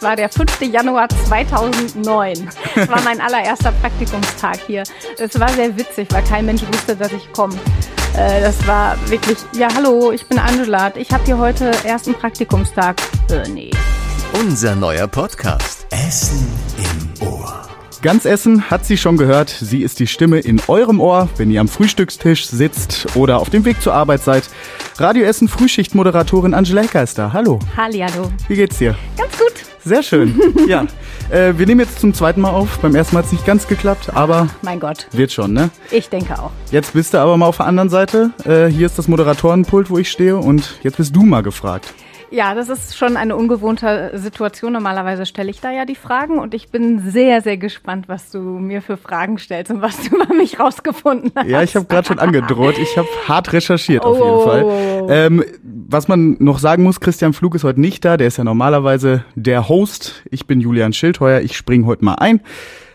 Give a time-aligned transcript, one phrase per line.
[0.00, 0.62] Es war der 5.
[0.62, 2.48] Januar 2009.
[2.74, 4.82] Es war mein allererster Praktikumstag hier.
[5.18, 7.54] Es war sehr witzig, weil kein Mensch wusste, dass ich komme.
[8.16, 10.96] Äh, das war wirklich, ja hallo, ich bin Angela.
[10.96, 12.96] Ich habe hier heute ersten Praktikumstag.
[13.30, 13.72] Äh, nee.
[14.32, 15.86] Unser neuer Podcast.
[15.90, 16.48] Essen
[16.78, 17.68] im Ohr.
[18.00, 19.50] Ganz Essen hat sie schon gehört.
[19.50, 23.66] Sie ist die Stimme in eurem Ohr, wenn ihr am Frühstückstisch sitzt oder auf dem
[23.66, 24.48] Weg zur Arbeit seid.
[24.96, 27.34] Radio Essen Frühschichtmoderatorin Angela Hecker ist da.
[27.34, 27.58] Hallo.
[27.76, 28.32] Hallihallo.
[28.48, 28.96] Wie geht's dir?
[29.18, 29.69] Ganz gut.
[29.84, 30.38] Sehr schön.
[30.68, 30.86] ja.
[31.30, 32.78] Äh, wir nehmen jetzt zum zweiten Mal auf.
[32.80, 35.06] Beim ersten Mal hat es nicht ganz geklappt, aber Mein Gott.
[35.12, 35.70] wird schon, ne?
[35.90, 36.50] Ich denke auch.
[36.70, 38.30] Jetzt bist du aber mal auf der anderen Seite.
[38.44, 41.94] Äh, hier ist das Moderatorenpult, wo ich stehe und jetzt bist du mal gefragt.
[42.32, 44.72] Ja, das ist schon eine ungewohnte Situation.
[44.72, 48.38] Normalerweise stelle ich da ja die Fragen und ich bin sehr, sehr gespannt, was du
[48.38, 51.48] mir für Fragen stellst und was du über mich rausgefunden hast.
[51.48, 52.78] Ja, ich habe gerade schon angedroht.
[52.78, 54.24] Ich habe hart recherchiert auf Oh.
[54.24, 55.06] jeden Fall.
[55.10, 55.44] Ähm,
[55.90, 58.16] was man noch sagen muss, Christian Flug ist heute nicht da.
[58.16, 60.22] Der ist ja normalerweise der Host.
[60.30, 61.40] Ich bin Julian Schildheuer.
[61.40, 62.40] Ich spring heute mal ein.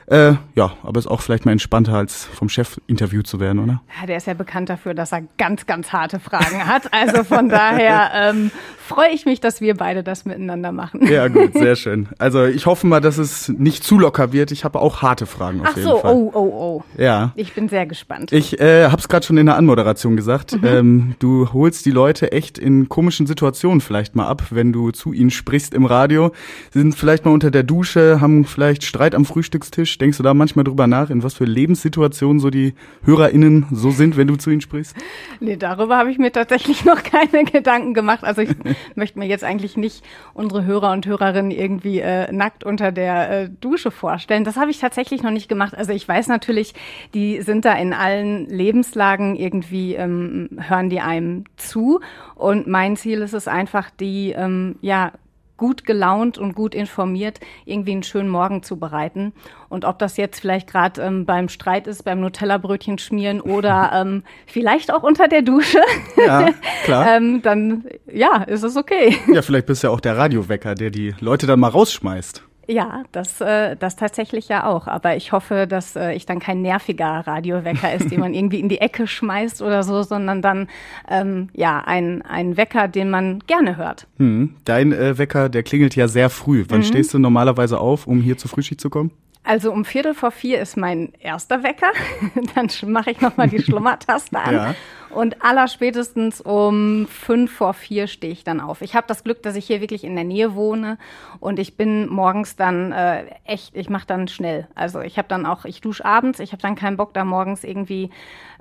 [0.08, 3.82] Äh, ja, aber ist auch vielleicht mal entspannter, als vom Chef interviewt zu werden, oder?
[4.00, 6.94] Ja, der ist ja bekannt dafür, dass er ganz, ganz harte Fragen hat.
[6.94, 11.06] Also von daher ähm, freue ich mich, dass wir beide das miteinander machen.
[11.08, 12.08] Ja, gut, sehr schön.
[12.20, 14.52] Also ich hoffe mal, dass es nicht zu locker wird.
[14.52, 16.14] Ich habe auch harte Fragen auf Ach jeden so, Fall.
[16.14, 16.84] oh, oh, oh.
[17.02, 17.32] Ja.
[17.36, 18.32] Ich bin sehr gespannt.
[18.32, 20.56] Ich äh, habe es gerade schon in der Anmoderation gesagt.
[20.64, 25.14] Ähm, du holst die Leute echt in komischen Situationen vielleicht mal ab, wenn du zu
[25.14, 26.32] ihnen sprichst im Radio.
[26.72, 29.95] Sie sind vielleicht mal unter der Dusche, haben vielleicht Streit am Frühstückstisch.
[29.98, 34.18] Denkst du da manchmal drüber nach, in was für Lebenssituationen so die HörerInnen so sind,
[34.18, 34.96] wenn du zu ihnen sprichst?
[35.40, 38.24] Nee, darüber habe ich mir tatsächlich noch keine Gedanken gemacht.
[38.24, 38.50] Also ich
[38.96, 43.50] möchte mir jetzt eigentlich nicht unsere Hörer und Hörerinnen irgendwie äh, nackt unter der äh,
[43.62, 44.44] Dusche vorstellen.
[44.44, 45.76] Das habe ich tatsächlich noch nicht gemacht.
[45.76, 46.74] Also ich weiß natürlich,
[47.14, 52.00] die sind da in allen Lebenslagen irgendwie, ähm, hören die einem zu.
[52.36, 55.12] Und mein Ziel ist es einfach, die, ähm, ja,
[55.58, 59.34] gut gelaunt und gut informiert irgendwie einen schönen Morgen zu bereiten.
[59.70, 64.24] Und ob das jetzt vielleicht gerade ähm, beim Streit ist, beim Nutella-Brötchen schmieren oder ähm,
[64.46, 65.82] vielleicht auch unter der Dusche,
[66.18, 66.50] Ja,
[66.84, 67.08] klar.
[67.16, 69.18] ähm, dann ja, ist es okay.
[69.34, 72.44] Ja, vielleicht bist du ja auch der Radiowecker, der die Leute dann mal rausschmeißt.
[72.68, 74.88] Ja, das, äh, das tatsächlich ja auch.
[74.88, 78.70] Aber ich hoffe, dass äh, ich dann kein nerviger Radiowecker ist, den man irgendwie in
[78.70, 80.68] die Ecke schmeißt oder so, sondern dann
[81.10, 84.08] ähm, ja ein, ein Wecker, den man gerne hört.
[84.18, 84.56] Hm.
[84.66, 86.66] Dein äh, Wecker, der klingelt ja sehr früh.
[86.70, 89.12] Wann stehst du normalerweise auf, um hier zur Frühschicht zu kommen?
[89.46, 91.92] Also um Viertel vor vier ist mein erster Wecker.
[92.56, 94.56] Dann mache ich nochmal die Schlummertaste an.
[94.56, 94.76] Ja.
[95.12, 98.82] Und allerspätestens um fünf vor vier stehe ich dann auf.
[98.82, 100.98] Ich habe das Glück, dass ich hier wirklich in der Nähe wohne
[101.40, 104.68] und ich bin morgens dann äh, echt, ich mache dann schnell.
[104.76, 107.64] Also ich habe dann auch, ich dusche abends, ich habe dann keinen Bock, da morgens
[107.64, 108.10] irgendwie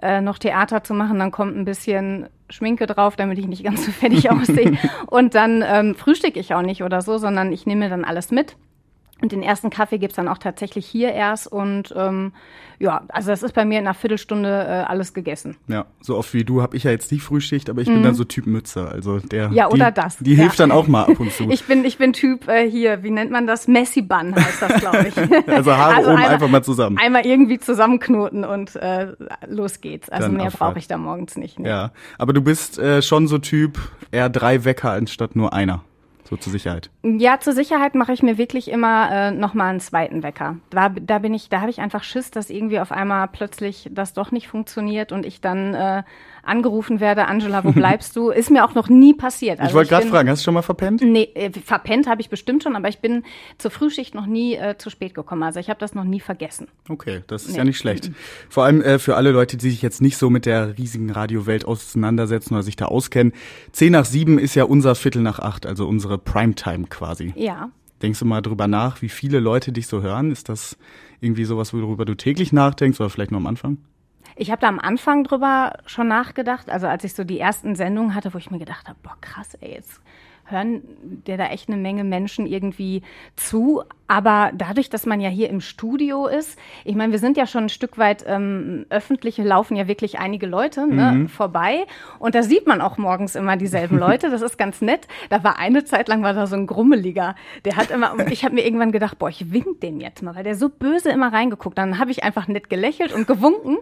[0.00, 1.18] äh, noch Theater zu machen.
[1.18, 4.78] Dann kommt ein bisschen Schminke drauf, damit ich nicht ganz so fertig aussehe.
[5.06, 8.30] Und dann ähm, frühstücke ich auch nicht oder so, sondern ich nehme mir dann alles
[8.30, 8.54] mit.
[9.22, 11.46] Und den ersten Kaffee gibt's dann auch tatsächlich hier erst.
[11.50, 12.32] Und ähm,
[12.80, 15.56] ja, also das ist bei mir in einer Viertelstunde äh, alles gegessen.
[15.68, 18.14] Ja, so oft wie du habe ich ja jetzt nicht Frühschicht, aber ich bin dann
[18.16, 18.86] so Typ Mütze.
[18.88, 19.54] Also der, Mhm.
[19.54, 20.18] Ja, die, oder das.
[20.18, 20.40] Die Ja.
[20.42, 21.48] hilft dann auch mal ab und zu.
[21.48, 23.68] Ich bin, ich bin Typ äh, hier, wie nennt man das?
[23.68, 25.16] Messi-Bun heißt das, glaube ich.
[25.48, 26.98] also Haare oben einmal- einfach mal zusammen.
[26.98, 29.12] Einmal irgendwie zusammenknoten und äh,
[29.46, 30.10] los geht's.
[30.10, 31.58] Also Dann mehr brauche ich da morgens nicht.
[31.60, 31.68] Nee.
[31.68, 33.78] Ja, aber du bist äh, schon so Typ
[34.10, 35.82] eher drei Wecker anstatt nur einer.
[36.28, 36.90] So zur Sicherheit.
[37.02, 40.56] Ja, zur Sicherheit mache ich mir wirklich immer äh, noch mal einen zweiten Wecker.
[40.70, 44.14] Da, da bin ich, da habe ich einfach Schiss, dass irgendwie auf einmal plötzlich das
[44.14, 46.02] doch nicht funktioniert und ich dann äh,
[46.46, 48.30] angerufen werde, Angela, wo bleibst du?
[48.30, 49.58] Ist mir auch noch nie passiert.
[49.64, 51.02] ich wollte gerade fragen, hast du schon mal verpennt?
[51.02, 53.22] Nee, äh, verpennt habe ich bestimmt schon, aber ich bin
[53.58, 55.42] zur Frühschicht noch nie äh, zu spät gekommen.
[55.42, 56.68] Also ich habe das noch nie vergessen.
[56.88, 57.58] Okay, das ist Nee.
[57.58, 58.10] ja nicht schlecht.
[58.48, 61.64] Vor allem äh, für alle Leute, die sich jetzt nicht so mit der riesigen Radiowelt
[61.64, 63.32] auseinandersetzen oder sich da auskennen.
[63.72, 67.32] Zehn nach sieben ist ja unser Viertel nach acht, also unsere Primetime quasi.
[67.36, 67.70] Ja.
[68.02, 70.30] Denkst du mal drüber nach, wie viele Leute dich so hören?
[70.30, 70.76] Ist das
[71.20, 73.78] irgendwie sowas, worüber du täglich nachdenkst oder vielleicht nur am Anfang?
[74.36, 78.14] Ich habe da am Anfang drüber schon nachgedacht, also als ich so die ersten Sendungen
[78.14, 80.00] hatte, wo ich mir gedacht habe, boah, krass, ey, jetzt
[80.46, 80.82] hören
[81.26, 83.02] dir da echt eine Menge Menschen irgendwie
[83.36, 83.82] zu.
[84.06, 87.64] Aber dadurch, dass man ja hier im Studio ist, ich meine, wir sind ja schon
[87.64, 91.86] ein Stück weit ähm, öffentlich, laufen ja wirklich einige Leute ne, vorbei.
[92.18, 94.30] Und da sieht man auch morgens immer dieselben Leute.
[94.30, 95.08] Das ist ganz nett.
[95.30, 97.34] Da war eine Zeit lang war da so ein Grummeliger.
[97.64, 100.34] Der hat immer, und ich habe mir irgendwann gedacht, boah, ich wink dem jetzt mal,
[100.34, 101.78] weil der so böse immer reingeguckt.
[101.78, 103.78] Dann habe ich einfach nett gelächelt und gewunken.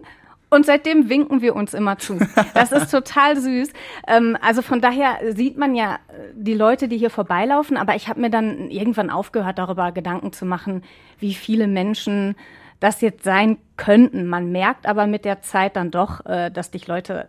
[0.53, 2.19] Und seitdem winken wir uns immer zu.
[2.53, 3.73] Das ist total süß.
[4.07, 5.97] Ähm, also von daher sieht man ja äh,
[6.35, 10.45] die Leute, die hier vorbeilaufen, aber ich habe mir dann irgendwann aufgehört, darüber Gedanken zu
[10.45, 10.83] machen,
[11.19, 12.35] wie viele Menschen
[12.79, 14.27] das jetzt sein könnten.
[14.27, 17.27] Man merkt aber mit der Zeit dann doch, äh, dass dich Leute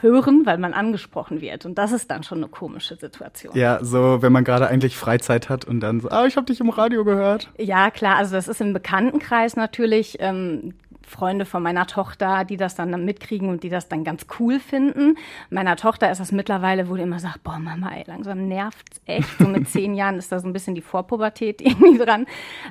[0.00, 1.64] hören, weil man angesprochen wird.
[1.64, 3.56] Und das ist dann schon eine komische Situation.
[3.56, 6.60] Ja, so wenn man gerade eigentlich Freizeit hat und dann so, ah, ich habe dich
[6.60, 7.50] im Radio gehört.
[7.58, 10.16] Ja, klar, also das ist im Bekanntenkreis natürlich.
[10.20, 10.74] Ähm,
[11.10, 15.16] Freunde von meiner Tochter, die das dann mitkriegen und die das dann ganz cool finden.
[15.50, 19.38] Meiner Tochter ist das mittlerweile, wo die immer sagt, boah Mama, ey, langsam nervt's echt.
[19.38, 22.26] So mit zehn Jahren ist da so ein bisschen die Vorpubertät irgendwie dran.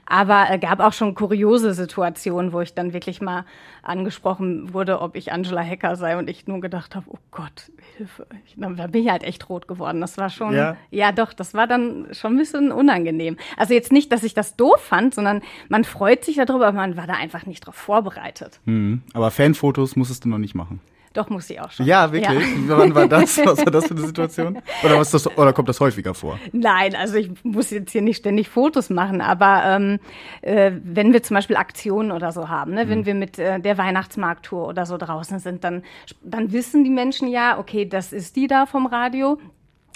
[0.06, 3.46] Aber äh, gab auch schon kuriose Situationen, wo ich dann wirklich mal
[3.84, 8.28] angesprochen wurde, ob ich Angela Hacker sei und ich nur gedacht habe, oh Gott, Hilfe.
[8.46, 10.02] Ich, da bin ich halt echt rot geworden.
[10.02, 10.78] Das war schon, ja.
[10.92, 13.38] ja doch, das war dann schon ein bisschen unangenehm.
[13.58, 16.98] Also jetzt nicht, dass ich das doof fand, sondern man freut sich darüber, aber man
[16.98, 18.60] war da einfach nicht drauf vorbereitet.
[18.66, 19.04] Mhm.
[19.14, 20.80] Aber Fanfotos musstest du noch nicht machen.
[21.20, 21.86] Doch, muss ich auch schon.
[21.86, 22.48] Ja, wirklich?
[22.70, 22.78] Ja.
[22.78, 23.38] Wann war das?
[23.44, 24.62] Was war das für eine Situation?
[24.86, 26.40] Oder, was das, oder kommt das häufiger vor?
[26.54, 30.00] Nein, also ich muss jetzt hier nicht ständig Fotos machen, aber ähm,
[30.42, 32.90] äh, wenn wir zum Beispiel Aktionen oder so haben, ne, mhm.
[32.90, 35.84] wenn wir mit äh, der Weihnachtsmarkttour oder so draußen sind, dann,
[36.24, 39.40] dann wissen die Menschen ja, okay, das ist die da vom Radio,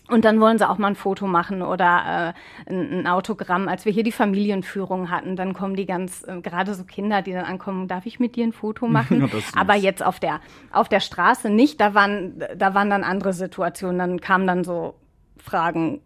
[0.10, 2.34] und dann wollen sie auch mal ein Foto machen oder
[2.68, 3.70] äh, ein, ein, Autogramm.
[3.70, 7.32] Als wir hier die Familienführung hatten, dann kommen die ganz, äh, gerade so Kinder, die
[7.32, 9.32] dann ankommen, darf ich mit dir ein Foto machen?
[9.56, 10.42] Aber jetzt auf der,
[10.72, 13.98] auf der Straße nicht, da waren, da waren dann andere Situationen.
[13.98, 14.96] Dann kamen dann so
[15.38, 16.02] Fragen,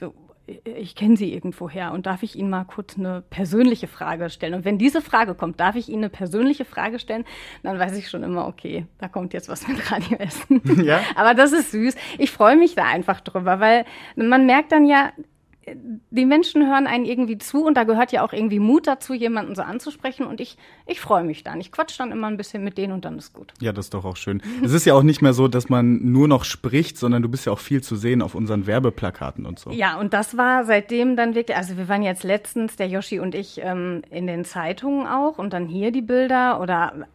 [0.00, 0.14] so,
[0.46, 4.54] ich kenne Sie irgendwoher und darf ich Ihnen mal kurz eine persönliche Frage stellen?
[4.54, 7.24] Und wenn diese Frage kommt, darf ich Ihnen eine persönliche Frage stellen,
[7.62, 10.60] dann weiß ich schon immer, okay, da kommt jetzt was mit Radioessen.
[10.84, 11.00] Ja.
[11.14, 11.94] Aber das ist süß.
[12.18, 13.86] Ich freue mich da einfach drüber, weil
[14.16, 15.12] man merkt dann ja,
[16.10, 19.54] die Menschen hören einen irgendwie zu und da gehört ja auch irgendwie Mut dazu, jemanden
[19.54, 20.56] so anzusprechen und ich,
[20.86, 21.60] ich freue mich dann.
[21.60, 23.52] Ich quatsch dann immer ein bisschen mit denen und dann ist gut.
[23.60, 24.42] Ja, das ist doch auch schön.
[24.62, 27.46] es ist ja auch nicht mehr so, dass man nur noch spricht, sondern du bist
[27.46, 29.70] ja auch viel zu sehen auf unseren Werbeplakaten und so.
[29.70, 33.34] Ja, und das war seitdem dann wirklich, also wir waren jetzt letztens, der Yoshi und
[33.34, 37.06] ich, ähm, in den Zeitungen auch und dann hier die Bilder oder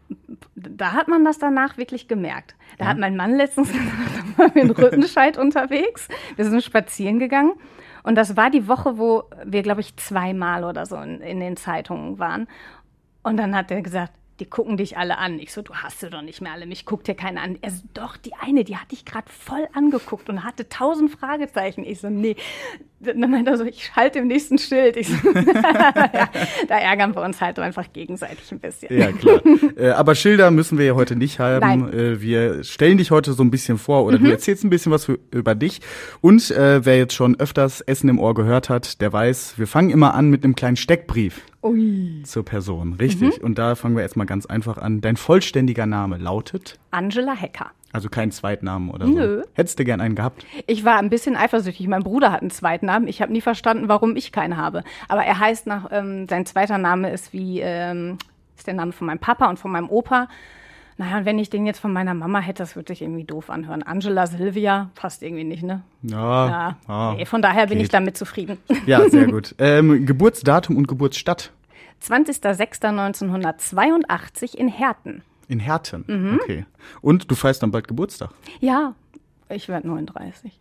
[0.56, 2.56] da hat man das danach wirklich gemerkt.
[2.78, 2.92] Da ja.
[2.92, 3.69] hat mein Mann letztens
[4.38, 7.54] gesagt, wir in Rüttenscheid unterwegs, wir sind spazieren gegangen
[8.04, 11.57] und das war die Woche, wo wir, glaube ich, zweimal oder so in, in den
[11.57, 12.48] Zeitungen waren.
[13.24, 15.39] Und dann hat er gesagt, die gucken dich alle an.
[15.39, 17.57] Ich so, du hast sie doch nicht mehr alle, mich guckt dir keiner an.
[17.62, 21.83] Er so, doch, die eine, die hat dich gerade voll angeguckt und hatte tausend Fragezeichen.
[21.83, 22.36] Ich so, nee.
[23.01, 24.97] Dann meinte er so, ich schalte im nächsten Schild.
[24.97, 26.30] Ich so, ja,
[26.68, 28.97] da ärgern wir uns halt einfach gegenseitig ein bisschen.
[28.97, 29.41] Ja, klar.
[29.77, 31.94] äh, aber Schilder müssen wir ja heute nicht haben.
[31.94, 34.25] Äh, wir stellen dich heute so ein bisschen vor oder mhm.
[34.25, 35.80] du erzählst ein bisschen was für, über dich.
[36.19, 39.91] Und äh, wer jetzt schon öfters Essen im Ohr gehört hat, der weiß, wir fangen
[39.91, 41.41] immer an mit einem kleinen Steckbrief.
[41.61, 42.21] Ui.
[42.23, 43.39] Zur Person, richtig.
[43.39, 43.45] Mhm.
[43.45, 45.01] Und da fangen wir erstmal ganz einfach an.
[45.01, 46.79] Dein vollständiger Name lautet?
[46.91, 47.71] Angela Hecker.
[47.91, 49.41] Also kein Zweitnamen oder Nö.
[49.41, 49.50] so?
[49.56, 50.45] Hättest du gern einen gehabt?
[50.67, 51.88] Ich war ein bisschen eifersüchtig.
[51.88, 53.07] Mein Bruder hat einen Zweitnamen.
[53.07, 54.83] Ich habe nie verstanden, warum ich keinen habe.
[55.07, 58.17] Aber er heißt nach, ähm, sein zweiter Name ist wie, ähm,
[58.55, 60.27] ist der Name von meinem Papa und von meinem Opa.
[61.00, 63.84] Naja, wenn ich den jetzt von meiner Mama hätte, das würde sich irgendwie doof anhören.
[63.84, 65.81] Angela Silvia passt irgendwie nicht, ne?
[66.01, 66.50] Ja.
[66.50, 66.78] ja.
[66.90, 67.69] ja nee, von daher geht.
[67.69, 68.57] bin ich damit zufrieden.
[68.86, 69.56] Ja, sehr gut.
[69.60, 71.54] Ähm, Geburtsdatum und Geburtsstadt?
[72.04, 75.22] 20.06.1982 in Herten.
[75.48, 76.38] In Herten, mhm.
[76.42, 76.66] okay.
[77.00, 78.31] Und du feierst dann bald Geburtstag?
[78.60, 78.94] Ja,
[79.48, 80.51] ich werde 39.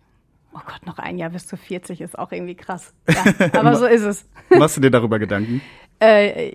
[0.54, 2.94] Oh Gott, noch ein Jahr bis zu 40 ist auch irgendwie krass.
[3.08, 3.24] Ja,
[3.58, 4.24] aber so ist es.
[4.50, 5.62] Machst du dir darüber Gedanken?
[6.00, 6.50] Äh,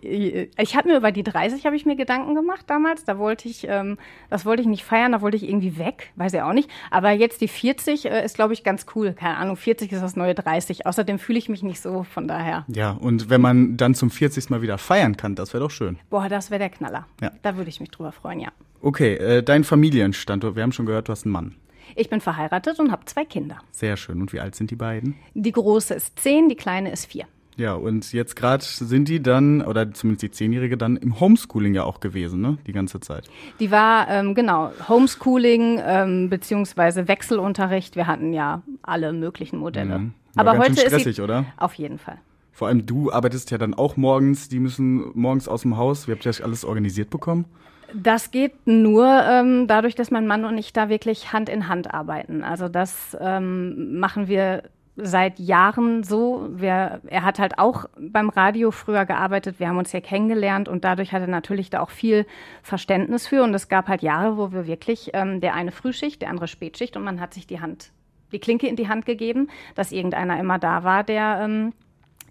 [0.57, 3.03] ich habe mir über die 30 habe ich mir Gedanken gemacht damals.
[3.03, 3.97] Da wollte ich, ähm,
[4.29, 6.69] das wollte ich nicht feiern, da wollte ich irgendwie weg, weiß ich auch nicht.
[6.91, 9.13] Aber jetzt die 40 äh, ist, glaube ich, ganz cool.
[9.13, 10.85] Keine Ahnung, 40 ist das neue 30.
[10.85, 12.65] Außerdem fühle ich mich nicht so, von daher.
[12.67, 14.49] Ja, und wenn man dann zum 40.
[14.49, 15.97] Mal wieder feiern kann, das wäre doch schön.
[16.09, 17.07] Boah, das wäre der Knaller.
[17.21, 17.31] Ja.
[17.41, 18.49] Da würde ich mich drüber freuen, ja.
[18.81, 20.55] Okay, äh, dein Familienstandort.
[20.55, 21.55] Wir haben schon gehört, du hast einen Mann.
[21.95, 23.59] Ich bin verheiratet und habe zwei Kinder.
[23.71, 24.21] Sehr schön.
[24.21, 25.15] Und wie alt sind die beiden?
[25.33, 27.25] Die große ist zehn, die kleine ist vier.
[27.55, 31.83] Ja, und jetzt gerade sind die dann, oder zumindest die Zehnjährige dann im Homeschooling ja
[31.83, 32.57] auch gewesen, ne?
[32.65, 33.29] Die ganze Zeit.
[33.59, 37.95] Die war, ähm, genau, Homeschooling ähm, beziehungsweise Wechselunterricht.
[37.95, 39.99] Wir hatten ja alle möglichen Modelle.
[39.99, 40.13] Mhm.
[40.35, 41.45] Aber heute stressig, ist sie, oder?
[41.57, 42.17] Auf jeden Fall.
[42.51, 46.07] Vor allem du arbeitest ja dann auch morgens, die müssen morgens aus dem Haus.
[46.07, 47.45] Wie habt ihr das alles organisiert bekommen?
[47.93, 51.93] Das geht nur ähm, dadurch, dass mein Mann und ich da wirklich Hand in Hand
[51.93, 52.43] arbeiten.
[52.43, 54.63] Also das ähm, machen wir
[54.95, 56.47] seit Jahren so.
[56.51, 59.59] Wir, er hat halt auch beim Radio früher gearbeitet.
[59.59, 62.25] Wir haben uns hier kennengelernt und dadurch hat er natürlich da auch viel
[62.61, 63.43] Verständnis für.
[63.43, 66.95] Und es gab halt Jahre, wo wir wirklich ähm, der eine Frühschicht, der andere Spätschicht
[66.95, 67.91] und man hat sich die Hand,
[68.31, 71.73] die Klinke in die Hand gegeben, dass irgendeiner immer da war, der ähm,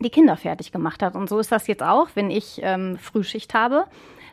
[0.03, 1.15] die Kinder fertig gemacht hat.
[1.15, 3.85] Und so ist das jetzt auch, wenn ich ähm, Frühschicht habe.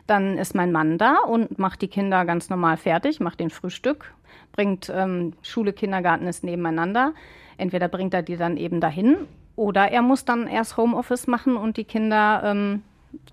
[0.06, 4.12] Dann ist mein Mann da und macht die Kinder ganz normal fertig, macht den Frühstück,
[4.52, 7.14] bringt ähm, Schule, Kindergarten ist nebeneinander.
[7.58, 9.16] Entweder bringt er die dann eben dahin
[9.56, 12.82] oder er muss dann erst Homeoffice machen und die Kinder ähm,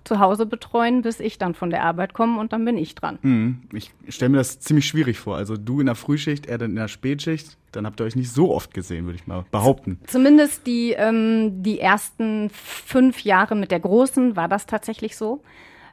[0.04, 3.18] zu Hause betreuen, bis ich dann von der Arbeit komme und dann bin ich dran.
[3.22, 3.62] Mhm.
[3.72, 5.36] Ich stelle mir das ziemlich schwierig vor.
[5.36, 7.56] Also du in der Frühschicht, er dann in der Spätschicht.
[7.72, 10.00] Dann habt ihr euch nicht so oft gesehen, würde ich mal behaupten.
[10.06, 15.42] Zumindest die, ähm, die ersten fünf Jahre mit der Großen war das tatsächlich so.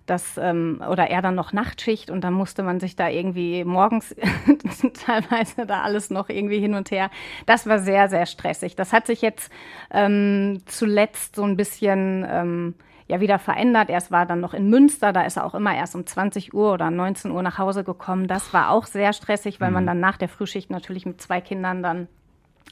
[0.06, 4.15] Das, ähm, oder er dann noch Nachtschicht und dann musste man sich da irgendwie morgens
[5.06, 7.10] teilweise da alles noch irgendwie hin und her.
[7.48, 8.75] Das war sehr, sehr stressig.
[8.75, 9.51] Das hat sich jetzt
[9.92, 12.75] ähm, zuletzt so ein bisschen ähm,
[13.08, 13.90] ja wieder verändert.
[13.90, 16.74] Erst war dann noch in Münster, da ist er auch immer erst um 20 Uhr
[16.74, 18.28] oder 19 Uhr nach Hause gekommen.
[18.28, 21.84] Das war auch sehr stressig, weil man dann nach der Frühschicht natürlich mit zwei Kindern
[21.84, 22.08] dann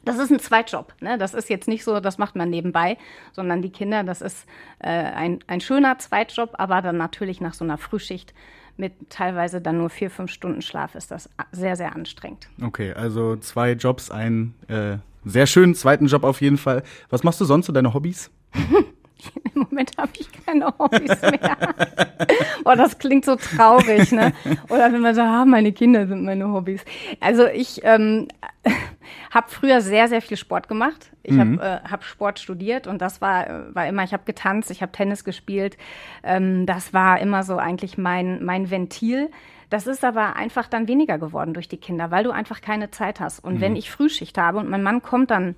[0.05, 0.93] das ist ein Zweitjob.
[0.99, 1.17] Ne?
[1.17, 2.97] Das ist jetzt nicht so, das macht man nebenbei,
[3.31, 4.45] sondern die Kinder, das ist
[4.79, 8.33] äh, ein, ein schöner Zweitjob, aber dann natürlich nach so einer Frühschicht
[8.75, 12.49] mit teilweise dann nur vier, fünf Stunden Schlaf ist das sehr, sehr anstrengend.
[12.61, 16.83] Okay, also zwei Jobs, einen äh, sehr schönen zweiten Job auf jeden Fall.
[17.09, 18.31] Was machst du sonst, so deine Hobbys?
[19.55, 21.57] Im Moment habe ich keine Hobbys mehr.
[22.63, 24.33] Boah, das klingt so traurig, ne?
[24.69, 26.83] Oder wenn man sagt, ah, meine Kinder sind meine Hobbys.
[27.19, 28.27] Also ich ähm,
[29.31, 31.11] habe früher sehr, sehr viel Sport gemacht.
[31.23, 31.61] Ich Mhm.
[31.61, 34.81] habe äh, hab Sport studiert und das war, äh, war immer, ich habe getanzt, ich
[34.81, 35.77] habe Tennis gespielt.
[36.23, 39.29] Ähm, das war immer so eigentlich mein, mein Ventil.
[39.69, 43.19] Das ist aber einfach dann weniger geworden durch die Kinder, weil du einfach keine Zeit
[43.19, 43.43] hast.
[43.43, 45.55] Und wenn ich Frühschicht habe und mein Mann kommt dann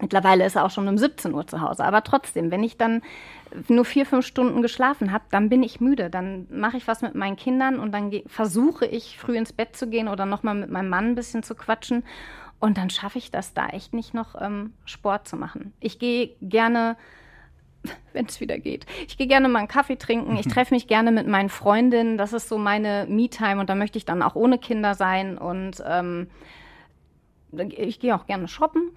[0.00, 1.84] Mittlerweile ist er auch schon um 17 Uhr zu Hause.
[1.84, 3.02] Aber trotzdem, wenn ich dann
[3.68, 6.10] nur vier, fünf Stunden geschlafen habe, dann bin ich müde.
[6.10, 9.88] Dann mache ich was mit meinen Kindern und dann versuche ich früh ins Bett zu
[9.88, 12.04] gehen oder nochmal mit meinem Mann ein bisschen zu quatschen.
[12.60, 15.72] Und dann schaffe ich das da echt nicht noch ähm, Sport zu machen.
[15.80, 16.96] Ich gehe gerne,
[18.12, 20.36] wenn es wieder geht, ich gehe gerne mal einen Kaffee trinken.
[20.36, 22.18] Ich treffe mich gerne mit meinen Freundinnen.
[22.18, 25.38] Das ist so meine Me-Time und da möchte ich dann auch ohne Kinder sein.
[25.38, 26.28] Und ähm,
[27.52, 28.90] ich gehe auch gerne shoppen.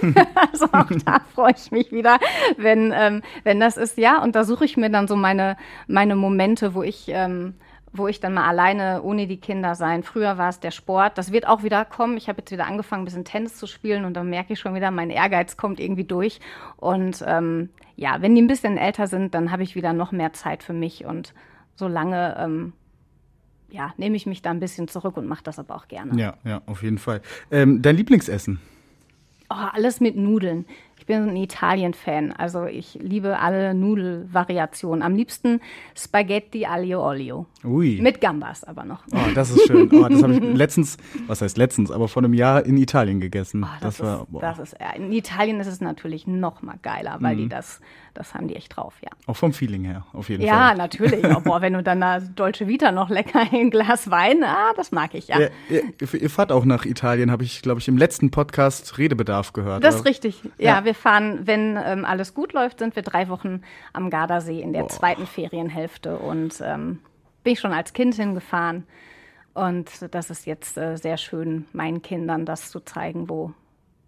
[0.52, 2.18] also auch da freue ich mich wieder,
[2.56, 4.22] wenn, ähm, wenn das ist, ja.
[4.22, 5.56] Und da suche ich mir dann so meine,
[5.86, 7.54] meine Momente, wo ich, ähm,
[7.92, 10.02] wo ich dann mal alleine ohne die Kinder sein.
[10.02, 11.16] Früher war es der Sport.
[11.16, 12.16] Das wird auch wieder kommen.
[12.16, 14.74] Ich habe jetzt wieder angefangen, ein bisschen Tennis zu spielen und dann merke ich schon
[14.74, 16.40] wieder, mein Ehrgeiz kommt irgendwie durch.
[16.76, 20.32] Und ähm, ja, wenn die ein bisschen älter sind, dann habe ich wieder noch mehr
[20.32, 21.32] Zeit für mich und
[21.76, 22.72] solange ähm,
[23.74, 26.18] ja, nehme ich mich da ein bisschen zurück und mache das aber auch gerne.
[26.18, 27.20] Ja, ja, auf jeden Fall.
[27.50, 28.60] Ähm, dein Lieblingsessen?
[29.50, 30.64] Oh, alles mit Nudeln.
[30.98, 32.32] Ich bin ein Italien-Fan.
[32.32, 35.02] Also ich liebe alle Nudelvariationen.
[35.02, 35.60] Am liebsten
[35.96, 37.46] Spaghetti aglio olio.
[37.64, 37.98] Ui.
[38.00, 39.02] Mit Gambas aber noch.
[39.12, 39.90] Oh, das ist schön.
[39.92, 40.96] Oh, das habe ich letztens,
[41.26, 43.64] was heißt letztens, aber vor einem Jahr in Italien gegessen.
[43.64, 44.40] Oh, das, war, ist, boah.
[44.40, 47.38] das ist, in Italien ist es natürlich noch mal geiler, weil Mhm.
[47.40, 47.80] die das,
[48.14, 49.10] das haben die echt drauf, ja.
[49.26, 50.76] auch vom Feeling her, auf jeden Ja, Fall.
[50.76, 51.24] natürlich.
[51.24, 54.92] Oh, boah, wenn du dann da Dolce Vita noch lecker ein Glas Wein, ah, das
[54.92, 55.38] mag ich, ja.
[55.40, 59.52] Ihr, ihr, ihr fahrt auch nach Italien, habe ich, glaube ich, im letzten Podcast Redebedarf
[59.52, 59.82] gehört.
[59.84, 60.40] Das ist richtig.
[60.58, 60.83] Ja, Ja.
[60.84, 63.62] Wir fahren, wenn ähm, alles gut läuft, sind wir drei Wochen
[63.92, 67.00] am Gardasee in der zweiten Ferienhälfte und ähm,
[67.42, 68.86] bin ich schon als Kind hingefahren.
[69.52, 73.52] Und das ist jetzt äh, sehr schön, meinen Kindern das zu zeigen, wo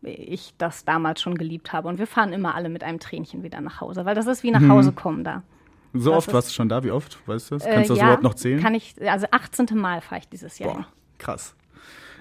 [0.02, 1.88] ich das damals schon geliebt habe.
[1.88, 4.50] Und wir fahren immer alle mit einem Tränchen wieder nach Hause, weil das ist wie
[4.50, 4.72] nach Mhm.
[4.72, 5.42] Hause kommen da.
[5.94, 7.18] So das oft warst du schon da, wie oft?
[7.26, 7.64] Weißt du das?
[7.64, 8.60] Äh, Kannst du das ja, überhaupt noch zählen?
[8.60, 9.68] Kann ich, also 18.
[9.74, 10.74] Mal fahre ich dieses Jahr.
[10.74, 10.86] Boah,
[11.18, 11.54] krass.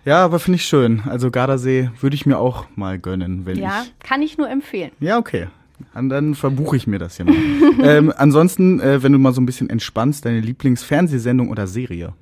[0.05, 1.01] Ja, aber finde ich schön.
[1.09, 3.99] Also Gardasee würde ich mir auch mal gönnen, wenn Ja, ich.
[3.99, 4.91] kann ich nur empfehlen.
[4.99, 5.47] Ja, okay.
[5.93, 7.33] Und dann verbuche ich mir das hier mal.
[7.83, 12.13] ähm, ansonsten, äh, wenn du mal so ein bisschen entspannst, deine Lieblingsfernsehsendung oder Serie?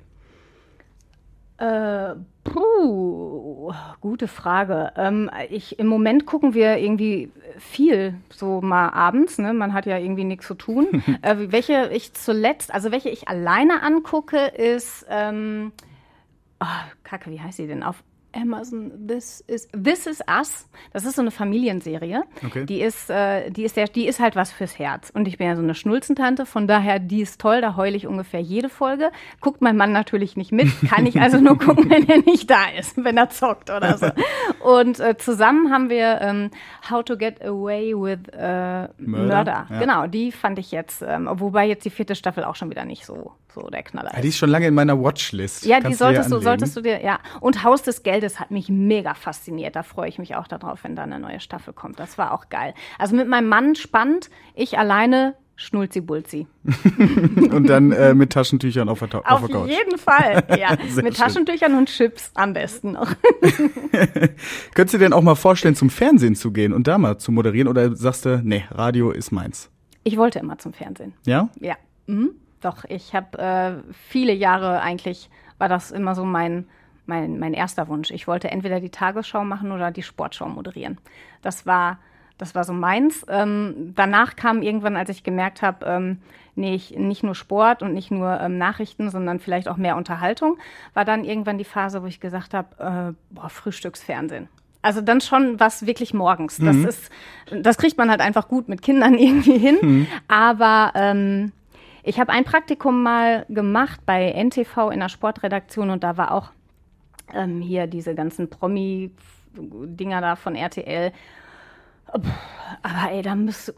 [1.58, 4.92] Äh, puh, gute Frage.
[4.96, 9.52] Ähm, ich, Im Moment gucken wir irgendwie viel, so mal abends, ne?
[9.52, 10.88] Man hat ja irgendwie nichts zu tun.
[11.22, 15.70] äh, welche ich zuletzt, also welche ich alleine angucke, ist, ähm,
[16.64, 17.82] oh, Kacke, wie heißt sie denn?
[17.82, 18.02] Auf
[18.34, 20.68] Amazon, This is, This is Us.
[20.92, 22.24] Das ist so eine Familienserie.
[22.44, 22.66] Okay.
[22.66, 25.10] Die ist, äh, die ist sehr, die ist halt was fürs Herz.
[25.10, 28.06] Und ich bin ja so eine Schnulzentante, von daher, die ist toll, da heule ich
[28.06, 29.10] ungefähr jede Folge.
[29.40, 32.66] Guckt mein Mann natürlich nicht mit, kann ich also nur gucken, wenn er nicht da
[32.78, 34.08] ist, wenn er zockt oder so.
[34.64, 36.50] Und äh, zusammen haben wir ähm,
[36.90, 39.66] How to Get Away with äh, Murder.
[39.70, 39.78] ja.
[39.78, 43.06] Genau, die fand ich jetzt, ähm, wobei jetzt die vierte Staffel auch schon wieder nicht
[43.06, 45.64] so, so der Knaller Ja, die ist schon lange in meiner Watchlist.
[45.64, 47.18] Ja, die Kannst solltest dir du, solltest du dir, ja.
[47.40, 49.76] Und Haus des Geldes hat mich mega fasziniert.
[49.76, 51.98] Da freue ich mich auch darauf, wenn da eine neue Staffel kommt.
[52.00, 52.74] Das war auch geil.
[52.98, 56.48] Also mit meinem Mann spannend, ich alleine Schnulzi-Bulzi.
[57.52, 59.68] Und dann äh, mit Taschentüchern auf der, Ta- auf Auf der Couch.
[59.70, 60.70] jeden Fall, ja.
[60.96, 61.12] Mit schön.
[61.14, 63.14] Taschentüchern und Chips am besten noch.
[64.74, 67.32] Könntest du dir denn auch mal vorstellen, zum Fernsehen zu gehen und da mal zu
[67.32, 67.68] moderieren?
[67.68, 69.70] Oder sagst du, nee, Radio ist meins?
[70.02, 71.14] Ich wollte immer zum Fernsehen.
[71.24, 71.48] Ja?
[71.60, 72.30] Ja, mhm.
[72.64, 72.84] Doch.
[72.88, 76.66] Ich habe äh, viele Jahre eigentlich, war das immer so mein,
[77.06, 78.10] mein, mein erster Wunsch.
[78.10, 80.98] Ich wollte entweder die Tagesschau machen oder die Sportschau moderieren.
[81.42, 81.98] Das war,
[82.38, 83.24] das war so meins.
[83.28, 86.18] Ähm, danach kam irgendwann, als ich gemerkt habe, ähm,
[86.56, 90.56] nicht, nicht nur Sport und nicht nur ähm, Nachrichten, sondern vielleicht auch mehr Unterhaltung,
[90.94, 94.48] war dann irgendwann die Phase, wo ich gesagt habe, äh, boah, Frühstücksfernsehen.
[94.80, 96.58] Also dann schon was wirklich morgens.
[96.58, 96.86] Das Mhm.
[96.86, 97.10] ist,
[97.62, 99.78] das kriegt man halt einfach gut mit Kindern irgendwie hin.
[99.80, 100.06] Mhm.
[100.28, 101.52] Aber ähm,
[102.04, 106.50] ich habe ein Praktikum mal gemacht bei NTV in der Sportredaktion und da war auch
[107.32, 111.12] ähm, hier diese ganzen Promi-Dinger da von RTL.
[112.06, 113.72] Aber ey, da muss,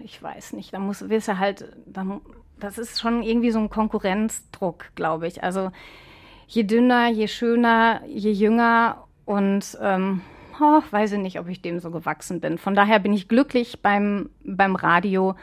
[0.00, 2.20] ich weiß nicht, da muss, wirst du halt, da,
[2.58, 5.42] das ist schon irgendwie so ein Konkurrenzdruck, glaube ich.
[5.44, 5.70] Also
[6.46, 10.22] je dünner, je schöner, je jünger und ähm,
[10.60, 12.56] oh, weiß ich nicht, ob ich dem so gewachsen bin.
[12.56, 15.34] Von daher bin ich glücklich beim, beim Radio.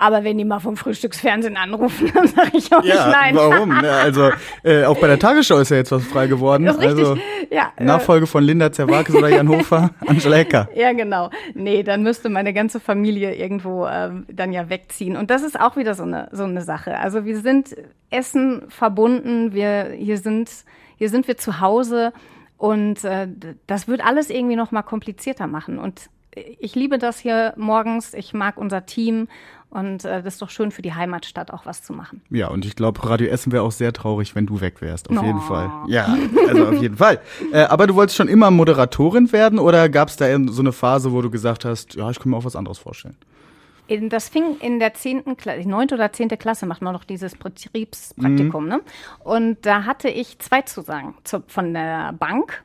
[0.00, 3.34] Aber wenn die mal vom Frühstücksfernsehen anrufen, dann sage ich auch nicht nein.
[3.34, 3.72] warum?
[3.82, 4.30] Ja, also
[4.62, 6.64] äh, auch bei der Tagesschau ist ja jetzt was frei geworden.
[6.64, 6.98] Das ist richtig.
[7.04, 7.18] Also
[7.50, 10.68] ja, äh, Nachfolge von Linda Zerwakis oder Jan Hofer, Angela Ecker.
[10.74, 11.30] Ja, genau.
[11.54, 15.16] Nee, dann müsste meine ganze Familie irgendwo ähm, dann ja wegziehen.
[15.16, 16.96] Und das ist auch wieder so eine, so eine Sache.
[16.98, 17.76] Also wir sind
[18.10, 20.48] Essen verbunden, wir, hier sind,
[20.96, 22.12] hier sind wir zu Hause
[22.56, 23.26] und äh,
[23.66, 25.78] das wird alles irgendwie noch mal komplizierter machen.
[25.78, 26.08] Und
[26.58, 29.28] ich liebe das hier morgens, ich mag unser Team
[29.70, 32.22] und äh, das ist doch schön für die Heimatstadt auch was zu machen.
[32.30, 35.10] Ja, und ich glaube, Radio Essen wäre auch sehr traurig, wenn du weg wärst.
[35.10, 35.24] Auf Oh.
[35.24, 35.70] jeden Fall.
[35.88, 36.16] Ja,
[36.48, 37.20] also auf jeden Fall.
[37.52, 41.12] Äh, aber du wolltest schon immer Moderatorin werden oder gab es da so eine Phase,
[41.12, 43.16] wo du gesagt hast, ja, ich kann mir auch was anderes vorstellen?
[43.88, 47.34] In, das fing in der zehnten Klasse, neunte oder zehnte Klasse macht man noch dieses
[47.36, 48.80] Betriebspraktikum, ne?
[49.20, 52.62] Und da hatte ich zwei Zusagen zu, von der Bank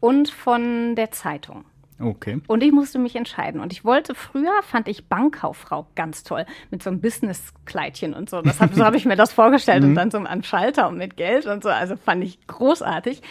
[0.00, 1.64] und von der Zeitung.
[1.98, 2.40] Okay.
[2.46, 3.60] Und ich musste mich entscheiden.
[3.60, 6.44] Und ich wollte früher, fand ich Bankkauffrau ganz toll.
[6.70, 8.42] Mit so einem Businesskleidchen und so.
[8.42, 9.82] Das hab, so habe ich mir das vorgestellt.
[9.82, 11.70] Und dann so am Schalter und mit Geld und so.
[11.70, 13.22] Also fand ich großartig.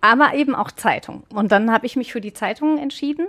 [0.00, 1.24] Aber eben auch Zeitung.
[1.32, 3.28] Und dann habe ich mich für die Zeitung entschieden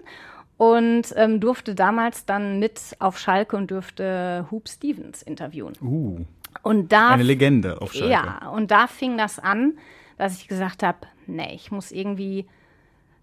[0.57, 5.73] und ähm, durfte damals dann mit auf Schalke und durfte Hoop Stevens interviewen.
[5.81, 6.19] Uh,
[6.61, 8.11] Und da eine Legende auf Schalke.
[8.11, 9.73] ja, und da fing das an,
[10.17, 12.45] dass ich gesagt habe, nee, ich muss irgendwie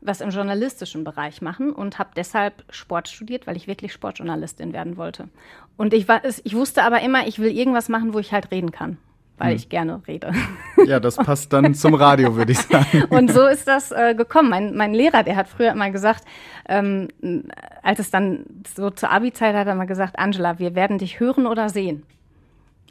[0.00, 4.96] was im journalistischen Bereich machen und habe deshalb Sport studiert, weil ich wirklich Sportjournalistin werden
[4.96, 5.28] wollte.
[5.76, 8.72] Und ich, war, ich wusste aber immer, ich will irgendwas machen, wo ich halt reden
[8.72, 8.98] kann,
[9.38, 10.32] weil ich gerne rede.
[10.86, 13.04] Ja, das passt dann zum Radio, würde ich sagen.
[13.10, 14.48] Und so ist das äh, gekommen.
[14.48, 16.24] Mein, mein Lehrer, der hat früher immer gesagt,
[16.68, 17.08] ähm,
[17.82, 21.46] als es dann so zur Abi-Zeit hat er mal gesagt, Angela, wir werden dich hören
[21.46, 22.04] oder sehen.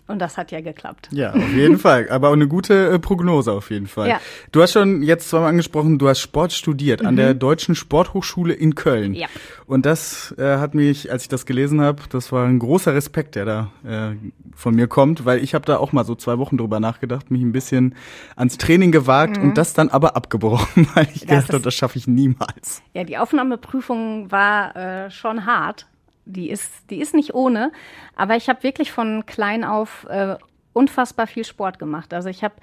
[0.10, 1.08] Und das hat ja geklappt.
[1.12, 2.10] Ja, auf jeden Fall.
[2.10, 4.10] Aber auch eine gute äh, Prognose auf jeden Fall.
[4.10, 4.20] Ja.
[4.52, 8.76] Du hast schon jetzt zweimal angesprochen, du hast Sport studiert an der Deutschen Sporthochschule in
[8.76, 9.12] Köln.
[9.12, 9.18] Mhm.
[9.18, 9.28] Ja.
[9.68, 13.36] Und das äh, hat mich, als ich das gelesen habe, das war ein großer Respekt,
[13.36, 14.16] der da äh,
[14.56, 17.42] von mir kommt, weil ich habe da auch mal so zwei Wochen drüber nachgedacht, mich
[17.42, 17.96] ein bisschen
[18.36, 21.28] ans Training gewagt und das dann aber abgebrochen, weil ich Mhm.
[21.28, 22.82] Das gedacht habe, das schaffe ich niemals.
[22.94, 25.86] Ja, die Aufnahmeprüfung war äh, schon hart.
[26.32, 27.72] Die ist, die ist nicht ohne,
[28.16, 30.36] aber ich habe wirklich von klein auf äh,
[30.74, 32.14] unfassbar viel Sport gemacht.
[32.14, 32.56] Also ich habe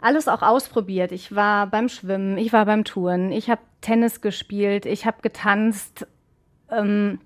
[0.00, 1.12] alles auch ausprobiert.
[1.12, 6.06] Ich war beim Schwimmen, ich war beim Touren, ich habe Tennis gespielt, ich habe getanzt.
[6.70, 7.18] Ähm,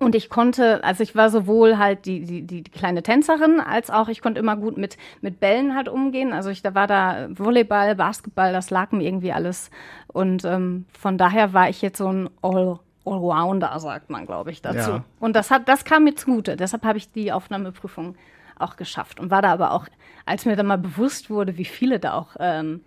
[0.00, 4.08] und ich konnte, also ich war sowohl halt die, die, die kleine Tänzerin, als auch
[4.08, 6.32] ich konnte immer gut mit, mit Bällen halt umgehen.
[6.32, 9.70] Also ich, da war da Volleyball, Basketball, das lag mir irgendwie alles.
[10.08, 14.62] Und ähm, von daher war ich jetzt so ein All, Allrounder, sagt man, glaube ich,
[14.62, 14.90] dazu.
[14.90, 15.04] Ja.
[15.20, 16.56] Und das hat, das kam mir zugute.
[16.56, 18.16] Deshalb habe ich die Aufnahmeprüfung
[18.58, 19.86] auch geschafft und war da aber auch,
[20.26, 22.80] als mir dann mal bewusst wurde, wie viele da auch ähm,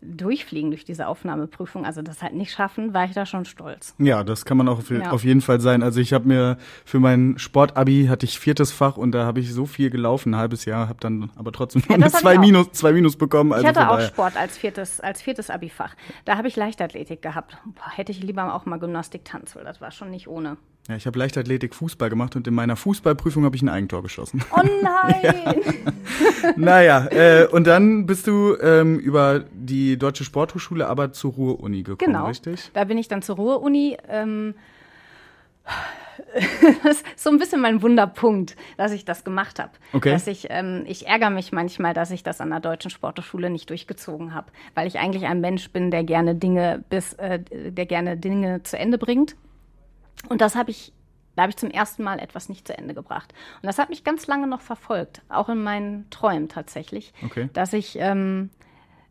[0.00, 3.94] durchfliegen durch diese Aufnahmeprüfung, also das halt nicht schaffen, war ich da schon stolz.
[3.98, 5.10] Ja, das kann man auch auf, Ja.
[5.10, 5.82] auf jeden Fall sein.
[5.82, 9.52] Also ich habe mir für mein Sportabi hatte ich viertes Fach und da habe ich
[9.52, 12.38] so viel gelaufen, ein halbes Jahr, habe dann aber trotzdem Ja, nur zwei.
[12.38, 13.52] Minus, zwei Minus bekommen.
[13.52, 15.94] Also Ich hatte auch Sport als viertes, als viertes Abifach.
[16.24, 17.56] Da habe ich Leichtathletik gehabt.
[17.64, 20.56] Boah, hätte ich lieber auch mal Gymnastik, Tanz, weil das war schon nicht ohne.
[20.88, 24.42] Ja, ich habe Leichtathletik Fußball gemacht und in meiner Fußballprüfung habe ich ein Eigentor geschossen.
[24.56, 25.60] Oh nein!
[26.56, 32.14] naja, äh, und dann bist du ähm, über die Deutsche Sporthochschule aber zur Ruhr-Uni gekommen,
[32.14, 32.26] Genau.
[32.26, 32.70] richtig?
[32.72, 33.98] Da bin ich dann zur Ruhr-Uni.
[34.08, 34.54] Ähm,
[36.84, 39.72] das ist so ein bisschen mein Wunderpunkt, dass ich das gemacht habe.
[39.92, 40.10] Okay.
[40.10, 43.68] Dass ich, ähm, ich ärgere mich manchmal, dass ich das an der Deutschen Sporthochschule nicht
[43.68, 48.16] durchgezogen habe, weil ich eigentlich ein Mensch bin, der gerne Dinge bis, äh, der gerne
[48.16, 49.36] Dinge zu Ende bringt.
[50.28, 50.92] Und das habe ich,
[51.36, 53.32] da habe ich zum ersten Mal etwas nicht zu Ende gebracht.
[53.62, 57.48] Und das hat mich ganz lange noch verfolgt, auch in meinen Träumen tatsächlich, Okay.
[57.52, 58.50] dass ich, ähm,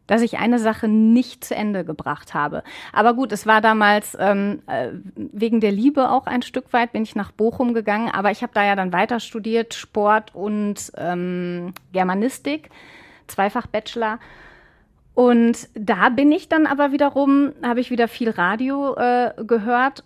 [0.07, 2.63] dass ich eine Sache nicht zu Ende gebracht habe.
[2.93, 7.03] Aber gut, es war damals ähm, äh, wegen der Liebe auch ein Stück weit, bin
[7.03, 11.73] ich nach Bochum gegangen, aber ich habe da ja dann weiter studiert, Sport und ähm,
[11.93, 12.69] Germanistik,
[13.27, 14.19] zweifach Bachelor.
[15.13, 20.03] Und da bin ich dann aber wiederum, habe ich wieder viel Radio äh, gehört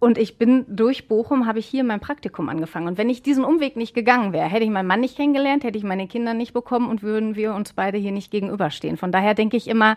[0.00, 2.86] Und ich bin durch Bochum, habe ich hier mein Praktikum angefangen.
[2.86, 5.76] Und wenn ich diesen Umweg nicht gegangen wäre, hätte ich meinen Mann nicht kennengelernt, hätte
[5.76, 8.96] ich meine Kinder nicht bekommen und würden wir uns beide hier nicht gegenüberstehen.
[8.96, 9.96] Von daher denke ich immer,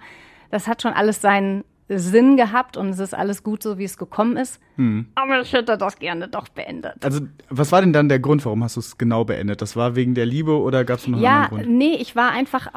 [0.50, 3.98] das hat schon alles seinen Sinn gehabt und es ist alles gut so, wie es
[3.98, 4.60] gekommen ist.
[4.78, 5.08] Hm.
[5.16, 6.96] Aber ich hätte das gerne doch beendet.
[7.04, 9.62] Also, was war denn dann der Grund, warum hast du es genau beendet?
[9.62, 11.78] Das war wegen der Liebe oder gab es noch einen ja, anderen Grund?
[11.78, 12.68] nee, ich war einfach,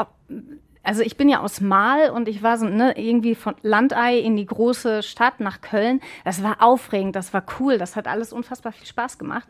[0.85, 4.37] also ich bin ja aus Mal und ich war so ne, irgendwie von Landei in
[4.37, 6.01] die große Stadt nach Köln.
[6.25, 9.49] Das war aufregend, das war cool, das hat alles unfassbar viel Spaß gemacht.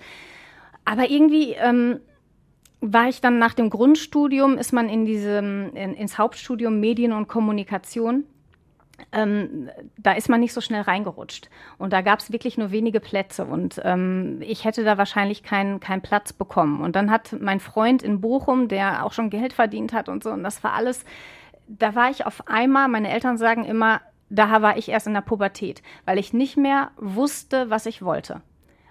[0.84, 2.00] Aber irgendwie ähm,
[2.80, 7.28] war ich dann nach dem Grundstudium, ist man in diesem, in, ins Hauptstudium Medien und
[7.28, 8.24] Kommunikation.
[9.14, 11.48] Ähm, da ist man nicht so schnell reingerutscht.
[11.78, 13.44] Und da gab es wirklich nur wenige Plätze.
[13.44, 16.80] Und ähm, ich hätte da wahrscheinlich keinen keinen Platz bekommen.
[16.80, 20.30] Und dann hat mein Freund in Bochum, der auch schon Geld verdient hat und so,
[20.30, 21.04] und das war alles,
[21.66, 24.00] da war ich auf einmal, meine Eltern sagen immer,
[24.30, 28.42] da war ich erst in der Pubertät, weil ich nicht mehr wusste, was ich wollte.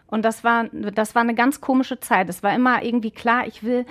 [0.07, 2.29] Und das war, das war eine ganz komische Zeit.
[2.29, 3.85] Es war immer irgendwie klar, ich will,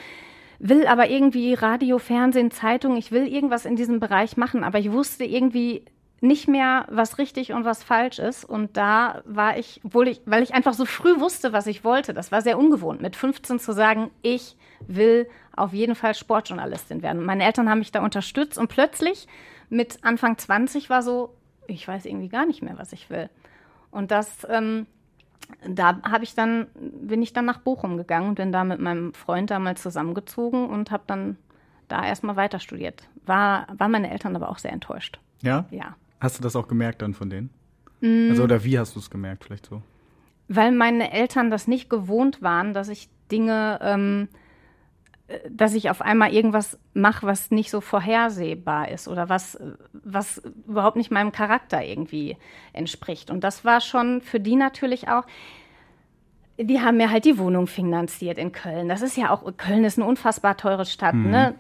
[0.59, 4.93] will aber irgendwie Radio, Fernsehen, Zeitung, ich will irgendwas in diesem Bereich machen, aber ich
[4.93, 5.85] wusste irgendwie
[6.23, 8.45] nicht mehr, was richtig und was falsch ist.
[8.45, 12.15] Und da war ich, obwohl ich, weil ich einfach so früh wusste, was ich wollte,
[12.15, 14.57] das war sehr ungewohnt, mit 15 zu sagen, ich
[14.87, 17.19] will auf jeden Fall Sportjournalistin werden.
[17.19, 19.27] Und meine Eltern haben mich da unterstützt und plötzlich
[19.69, 21.35] mit Anfang 20 war so,
[21.67, 23.29] ich weiß irgendwie gar nicht mehr, was ich will.
[23.91, 24.87] Und das, ähm,
[25.69, 29.13] da habe ich dann, bin ich dann nach Bochum gegangen und bin da mit meinem
[29.13, 31.37] Freund damals zusammengezogen und habe dann
[31.89, 33.09] da erstmal weiter studiert.
[33.27, 35.19] War, waren meine Eltern aber auch sehr enttäuscht.
[35.43, 35.65] Ja?
[35.71, 35.97] Ja.
[36.23, 37.51] Hast du das auch gemerkt dann von denen?
[38.01, 38.31] Mm.
[38.31, 39.83] Also, oder wie hast du es gemerkt, vielleicht so?
[40.47, 44.29] Weil meine Eltern das nicht gewohnt waren, dass ich Dinge, ähm,
[45.27, 49.59] äh, dass ich auf einmal irgendwas mache, was nicht so vorhersehbar ist oder was,
[49.93, 52.37] was überhaupt nicht meinem Charakter irgendwie
[52.73, 53.29] entspricht.
[53.29, 55.27] Und das war schon für die natürlich auch.
[56.57, 58.89] Die haben mir halt die Wohnung finanziert in Köln.
[58.89, 61.57] Das ist ja auch, Köln ist eine unfassbar teure Stadt, ne?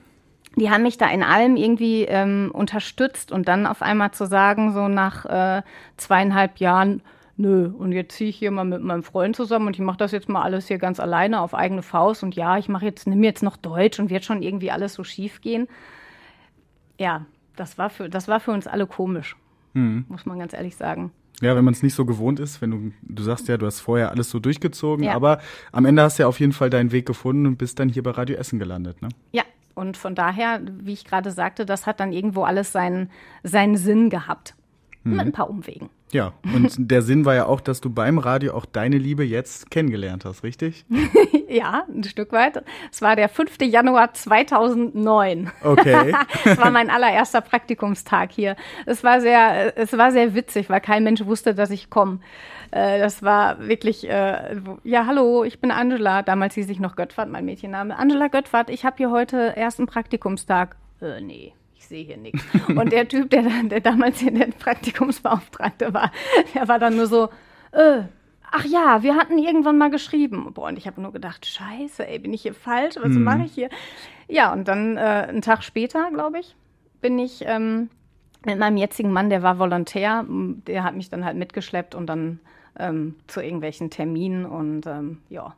[0.57, 4.73] Die haben mich da in allem irgendwie ähm, unterstützt und dann auf einmal zu sagen,
[4.73, 5.63] so nach äh,
[5.97, 7.01] zweieinhalb Jahren,
[7.37, 10.13] nö, und jetzt ziehe ich hier mal mit meinem Freund zusammen und ich mache das
[10.13, 13.23] jetzt mal alles hier ganz alleine auf eigene Faust und ja, ich mache jetzt, nimm
[13.25, 15.69] jetzt noch Deutsch und wird schon irgendwie alles so schief gehen.
[16.99, 17.25] Ja,
[17.57, 19.37] das war für, das war für uns alle komisch,
[19.75, 20.05] Hm.
[20.09, 21.11] muss man ganz ehrlich sagen.
[21.41, 23.81] Ja, wenn man es nicht so gewohnt ist, wenn du, du sagst ja, du hast
[23.81, 25.15] vorher alles so durchgezogen, Ja.
[25.15, 25.41] aber
[25.73, 28.03] am Ende hast du ja auf jeden Fall deinen Weg gefunden und bist dann hier
[28.03, 29.09] bei Radio Essen gelandet, ne?
[29.33, 29.43] Ja,
[29.75, 33.11] und von daher, wie ich gerade sagte, das hat dann irgendwo alles seinen,
[33.43, 34.55] seinen Sinn gehabt.
[35.05, 35.91] Mit ein paar Umwegen.
[36.13, 39.71] Ja, und der Sinn war ja auch, dass du beim Radio auch deine Liebe jetzt
[39.71, 40.85] kennengelernt hast, richtig?
[41.49, 42.65] Ja, ein Stück weit.
[42.91, 43.59] Es war der 5.
[43.61, 45.51] Januar 2009.
[45.63, 46.15] Okay.
[46.47, 48.57] Es war mein allererster Praktikumstag hier.
[48.87, 52.21] Es war sehr, es war sehr witzig, weil kein Mensch wusste, dass ich komme.
[52.73, 56.23] Äh, Das war wirklich, äh, ja, hallo, ich bin Angela.
[56.23, 57.97] Damals hieß ich noch Göttwart, mein Mädchenname.
[57.97, 60.75] Angela Göttwart, ich habe hier heute ersten Praktikumstag.
[61.01, 61.53] Äh, nee.
[61.77, 62.43] Ich sehe hier nichts.
[62.69, 66.11] Und der Typ, der, der damals hier der Praktikumsbeauftragte war,
[66.55, 67.29] der war dann nur so,
[67.73, 68.03] äh,
[68.51, 70.53] ach ja, wir hatten irgendwann mal geschrieben.
[70.55, 72.95] Boah, und ich habe nur gedacht, scheiße, ey, bin ich hier falsch?
[73.01, 73.69] Was mache ich hier?
[74.29, 76.55] Ja, und dann äh, einen Tag später, glaube ich,
[77.01, 77.91] bin ich ähm,
[78.47, 82.39] mit meinem jetzigen Mann, der war Volontär, der hat mich dann halt mitgeschleppt und dann
[82.79, 85.55] ähm, zu irgendwelchen Terminen und ähm, ja,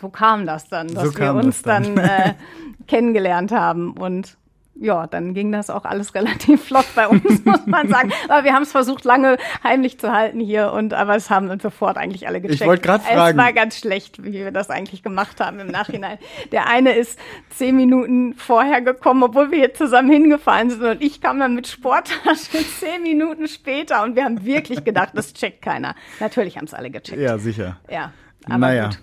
[0.00, 1.96] so kam das dann, dass So wir uns dann.
[1.96, 2.34] dann äh,
[2.86, 4.36] kennengelernt haben und
[4.80, 8.12] ja, dann ging das auch alles relativ flott bei uns, muss man sagen.
[8.28, 11.62] Aber wir haben es versucht, lange heimlich zu halten hier und aber es haben uns
[11.62, 12.66] sofort eigentlich alle gecheckt.
[12.66, 13.38] wollte grad fragen.
[13.38, 16.18] Es war ganz schlecht, wie wir das eigentlich gemacht haben im Nachhinein.
[16.52, 17.18] Der eine ist
[17.50, 21.66] zehn Minuten vorher gekommen, obwohl wir hier zusammen hingefahren sind und ich kam dann mit
[21.66, 25.94] Sporttasche zehn Minuten später und wir haben wirklich gedacht, das checkt keiner.
[26.20, 27.20] Natürlich haben es alle gecheckt.
[27.20, 27.78] ja, sicher.
[27.90, 28.12] Ja,
[28.46, 28.86] aber naja.
[28.86, 28.98] gut.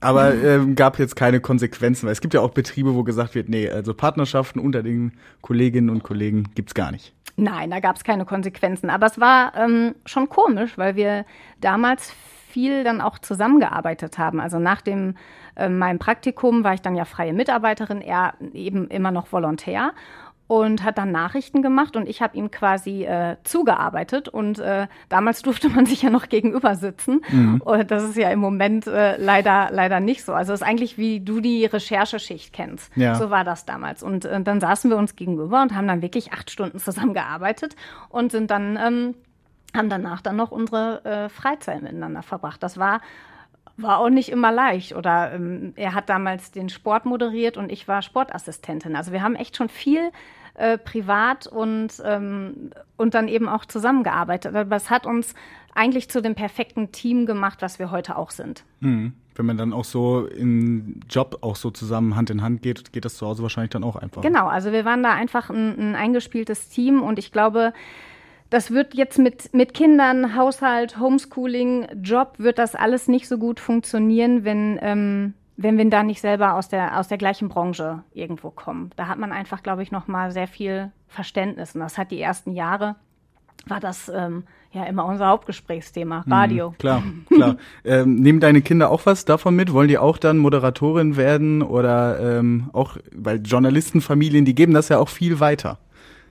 [0.00, 3.48] Aber ähm, gab jetzt keine Konsequenzen, weil es gibt ja auch Betriebe, wo gesagt wird,
[3.48, 7.12] nee, also Partnerschaften unter den Kolleginnen und Kollegen gibt's gar nicht.
[7.36, 8.90] Nein, da gab es keine Konsequenzen.
[8.90, 11.24] Aber es war ähm, schon komisch, weil wir
[11.60, 12.12] damals
[12.54, 14.40] viel dann auch zusammengearbeitet haben.
[14.40, 15.16] Also nach dem
[15.56, 19.92] äh, meinem Praktikum war ich dann ja freie Mitarbeiterin, er eben immer noch Volontär
[20.46, 25.42] und hat dann Nachrichten gemacht und ich habe ihm quasi äh, zugearbeitet und äh, damals
[25.42, 27.22] durfte man sich ja noch gegenüber sitzen
[27.60, 30.34] und das ist ja im Moment äh, leider leider nicht so.
[30.34, 32.94] Also es ist eigentlich wie du die Rechercheschicht kennst.
[32.96, 33.14] Ja.
[33.14, 36.32] So war das damals und äh, dann saßen wir uns gegenüber und haben dann wirklich
[36.32, 37.74] acht Stunden zusammengearbeitet
[38.10, 39.14] und sind dann ähm,
[39.74, 42.62] haben danach dann noch unsere äh, Freizeit miteinander verbracht.
[42.62, 43.00] Das war
[43.76, 44.94] war auch nicht immer leicht.
[44.94, 48.96] Oder ähm, er hat damals den Sport moderiert und ich war Sportassistentin.
[48.96, 50.10] Also wir haben echt schon viel
[50.54, 54.54] äh, privat und, ähm, und dann eben auch zusammengearbeitet.
[54.54, 55.34] Aber es hat uns
[55.74, 58.64] eigentlich zu dem perfekten Team gemacht, was wir heute auch sind.
[58.80, 59.14] Mhm.
[59.34, 63.04] Wenn man dann auch so im Job auch so zusammen Hand in Hand geht, geht
[63.04, 64.22] das zu Hause wahrscheinlich dann auch einfach.
[64.22, 67.72] Genau, also wir waren da einfach ein, ein eingespieltes Team und ich glaube,
[68.54, 73.58] das wird jetzt mit, mit Kindern, Haushalt, Homeschooling, Job, wird das alles nicht so gut
[73.58, 78.50] funktionieren, wenn, ähm, wenn wir da nicht selber aus der, aus der gleichen Branche irgendwo
[78.50, 78.92] kommen.
[78.94, 81.74] Da hat man einfach, glaube ich, noch mal sehr viel Verständnis.
[81.74, 82.94] Und das hat die ersten Jahre,
[83.66, 86.70] war das ähm, ja immer unser Hauptgesprächsthema, Radio.
[86.70, 87.56] Mhm, klar, klar.
[87.84, 89.72] ähm, nehmen deine Kinder auch was davon mit?
[89.72, 94.98] Wollen die auch dann Moderatorin werden oder ähm, auch, weil Journalistenfamilien, die geben das ja
[94.98, 95.80] auch viel weiter.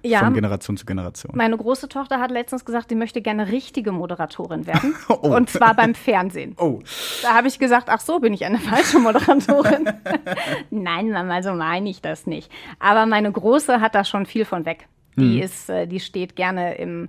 [0.05, 1.31] Ja, Von Generation zu Generation.
[1.35, 4.95] meine große Tochter hat letztens gesagt, sie möchte gerne richtige Moderatorin werden.
[5.07, 6.55] Und zwar beim Fernsehen.
[6.59, 6.81] Oh,
[7.21, 9.89] Da habe ich gesagt, ach so, bin ich eine falsche Moderatorin.
[10.71, 12.51] Nein, Mama, so meine ich das nicht.
[12.79, 14.87] Aber meine Große hat da schon viel von weg.
[15.15, 17.07] Die ist, äh, die steht gerne im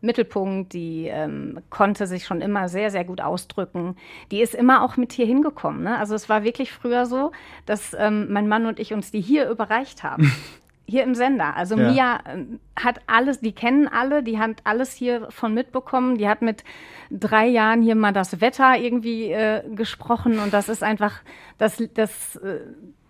[0.00, 3.96] Mittelpunkt, die ähm, konnte sich schon immer sehr, sehr gut ausdrücken.
[4.30, 5.82] Die ist immer auch mit hier hingekommen.
[5.84, 5.96] Ne?
[5.98, 7.32] Also es war wirklich früher so,
[7.64, 10.30] dass ähm, mein Mann und ich uns die hier überreicht haben.
[10.86, 11.56] Hier im Sender.
[11.56, 11.90] Also Ja.
[11.90, 16.18] Mia ähm, hat alles, die kennen alle, die hat alles hier von mitbekommen.
[16.18, 16.62] Die hat mit
[17.10, 21.20] drei Jahren hier mal das Wetter irgendwie äh, gesprochen und das ist einfach,
[21.58, 22.60] das, das, äh,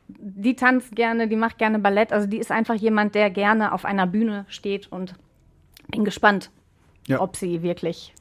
[0.06, 2.12] die tanzt gerne, die macht gerne Ballett.
[2.12, 5.14] Also die ist einfach jemand, der gerne auf einer Bühne steht und
[5.88, 6.50] bin gespannt,
[7.08, 7.20] Ja.
[7.20, 8.14] ob sie wirklich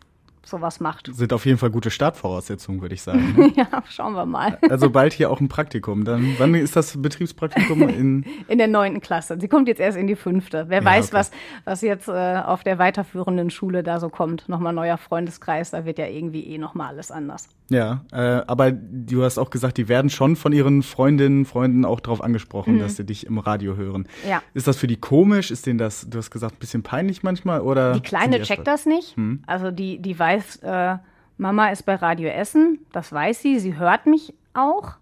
[0.46, 1.10] sowas macht.
[1.14, 3.34] sind auf jeden Fall gute Startvoraussetzungen, würde ich sagen.
[3.38, 3.52] ne?
[3.56, 4.58] ja, schauen wir mal.
[4.70, 6.04] Also bald hier auch ein Praktikum.
[6.06, 8.26] Dann, wann ist das Betriebspraktikum in?
[8.48, 9.38] In der neunten Klasse.
[9.40, 10.66] Sie kommt jetzt erst in die fünfte.
[10.68, 11.18] Wer Ja, weiß, okay.
[11.18, 11.32] was,
[11.66, 12.12] was jetzt äh,
[12.46, 14.50] auf der weiterführenden Schule da so kommt.
[14.50, 17.50] Nochmal neuer Freundeskreis, da wird ja irgendwie eh nochmal alles anders.
[17.70, 22.00] Ja, äh, aber du hast auch gesagt, die werden schon von ihren Freundinnen, Freunden auch
[22.00, 24.08] darauf angesprochen, dass sie dich im Radio hören.
[24.24, 24.30] Mhm.
[24.30, 24.42] Ja.
[24.54, 25.50] Ist das für die komisch?
[25.52, 27.62] Ist denen das, du hast gesagt, ein bisschen peinlich manchmal?
[27.62, 29.16] Oder Die Kleine erst checkt das nicht.
[29.16, 29.44] Hm.
[29.48, 30.33] Also die, die weiß,
[30.64, 30.98] äh,
[31.38, 34.94] Mama ist bei Radio Essen, das weiß sie, sie hört mich auch.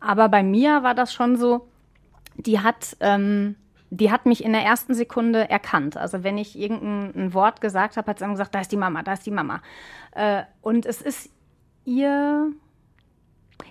[0.00, 1.68] Aber bei Mia war das schon so,
[2.36, 3.56] die hat, ähm,
[3.90, 5.96] die hat mich in der ersten Sekunde erkannt.
[5.96, 8.76] Also wenn ich irgendein ein Wort gesagt habe, hat sie dann gesagt, da ist die
[8.76, 9.60] Mama, da ist die Mama.
[10.12, 11.30] Äh, und es ist
[11.84, 12.52] ihr,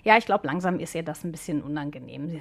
[0.04, 2.40] ja, ich glaube, langsam ist ihr das ein bisschen unangenehm.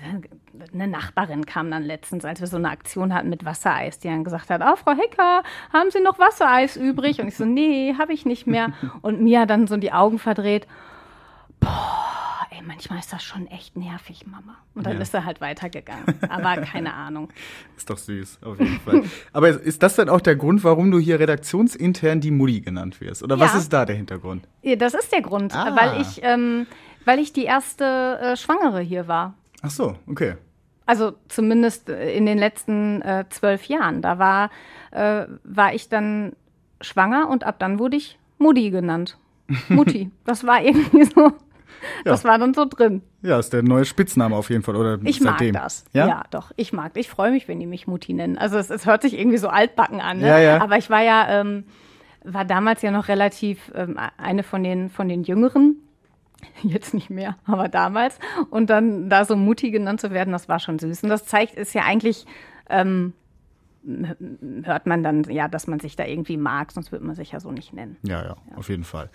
[0.73, 4.23] Eine Nachbarin kam dann letztens, als wir so eine Aktion hatten mit Wassereis, die dann
[4.23, 7.19] gesagt hat, oh, Frau Hecker, haben Sie noch Wassereis übrig?
[7.21, 8.73] Und ich so, nee, habe ich nicht mehr.
[9.01, 10.67] Und Mia dann so die Augen verdreht.
[11.59, 14.55] Boah, ey, manchmal ist das schon echt nervig, Mama.
[14.75, 15.01] Und dann Ja.
[15.01, 16.03] ist er halt weitergegangen.
[16.29, 17.29] Aber keine Ahnung.
[17.75, 19.03] Ist doch süß, auf jeden Fall.
[19.33, 23.23] aber ist das dann auch der Grund, warum du hier redaktionsintern die Mutti genannt wirst?
[23.23, 23.59] Oder was Ja.
[23.59, 24.47] ist da der Hintergrund?
[24.61, 25.75] Ja, das ist der Grund, Ah.
[25.75, 26.67] weil ich, ähm,
[27.07, 29.33] weil ich die erste äh, Schwangere hier war.
[29.61, 30.35] Ach so, okay.
[30.85, 34.01] Also zumindest äh, in den letzten äh, zwölf Jahren.
[34.01, 34.49] Da war,
[34.91, 36.33] äh, war ich dann
[36.81, 39.17] schwanger und ab dann wurde ich Mutti genannt.
[39.69, 40.11] Mutti.
[40.25, 41.31] Das war irgendwie so.
[42.03, 43.01] Das war dann so drin.
[43.21, 45.53] Ja, ist der neue Spitzname auf jeden Fall, oder Ich seitdem?
[45.53, 45.85] mag das.
[45.93, 46.23] Ja?
[46.31, 46.51] doch.
[46.57, 46.91] Ich mag.
[46.95, 48.37] Ich freue mich, wenn die mich Mutti nennen.
[48.37, 50.19] Also es, es hört sich irgendwie so altbacken an.
[50.19, 50.27] Ne?
[50.27, 50.61] Ja, ja.
[50.61, 51.63] Aber ich war ja, ähm,
[52.25, 55.77] war damals ja noch relativ ähm, eine von den von den Jüngeren.
[56.63, 58.19] Jetzt nicht mehr, aber damals.
[58.49, 61.03] Und dann da so Mutti genannt zu werden, das war schon süß.
[61.03, 62.25] Und das zeigt, ist ja eigentlich,
[62.69, 63.13] ähm,
[64.63, 67.39] hört man dann, ja, dass man sich da irgendwie mag, sonst würde man sich ja
[67.39, 67.97] so nicht nennen.
[68.03, 69.09] Ja, ja, auf jeden Fall.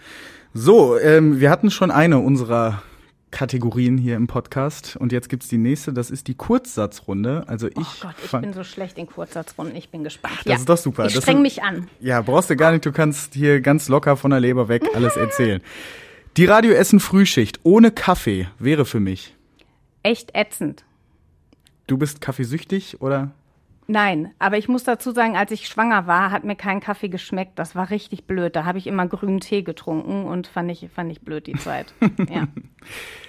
[0.55, 2.83] So, ähm, wir hatten schon eine unserer
[3.33, 7.45] Kategorien hier im Podcast und jetzt gibt's die nächste, das ist die Kurzsatzrunde.
[7.49, 10.39] Also ich Oh Gott, ich bin so schlecht in Kurzsatzrunden, ich bin gespannt.
[10.45, 11.07] das ist doch super.
[11.07, 11.89] Ich Das streng mich an.
[11.99, 15.17] Ja, brauchst du gar nicht, du kannst hier ganz locker von der Leber weg alles
[15.17, 15.63] erzählen.
[16.39, 19.37] Die Radio Essen Frühschicht ohne Kaffee wäre für mich.
[20.03, 20.83] Echt ätzend.
[21.87, 23.33] Du bist kaffeesüchtig oder?
[23.87, 27.59] Nein, aber ich muss dazu sagen, als ich schwanger war, hat mir kein Kaffee geschmeckt.
[27.59, 28.57] Das war richtig blöd.
[28.57, 31.93] Da habe ich immer grünen Tee getrunken und fand ich, fand ich blöd die Zeit.
[32.31, 32.49] ja.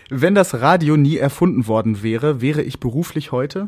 [0.10, 3.68] Wenn das Radio nie erfunden worden wäre, wäre ich beruflich heute?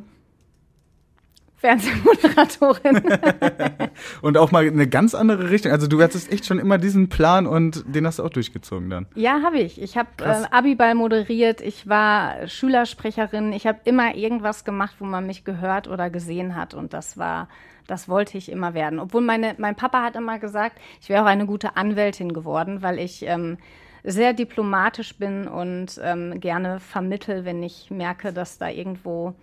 [1.58, 3.02] Fernsehmoderatorin.
[4.22, 5.72] Und auch mal eine ganz andere Richtung.
[5.72, 9.08] Also du hattest echt schon immer diesen Plan und den hast du auch durchgezogen dann.
[9.16, 9.82] ja, habe ich.
[9.82, 11.62] Ich habe äh, Abiball moderiert.
[11.62, 13.54] Ich war Schülersprecherin.
[13.54, 16.74] Ich habe immer irgendwas gemacht, wo man mich gehört oder gesehen hat.
[16.74, 17.48] Und das war,
[17.88, 19.00] das wollte ich immer werden.
[19.00, 23.00] Obwohl meine, mein Papa hat immer gesagt, ich wäre auch eine gute Anwältin geworden, weil
[23.00, 23.58] ich ähm,
[24.04, 29.36] sehr diplomatisch bin und ähm, gerne vermittel, wenn ich merke, dass da irgendwo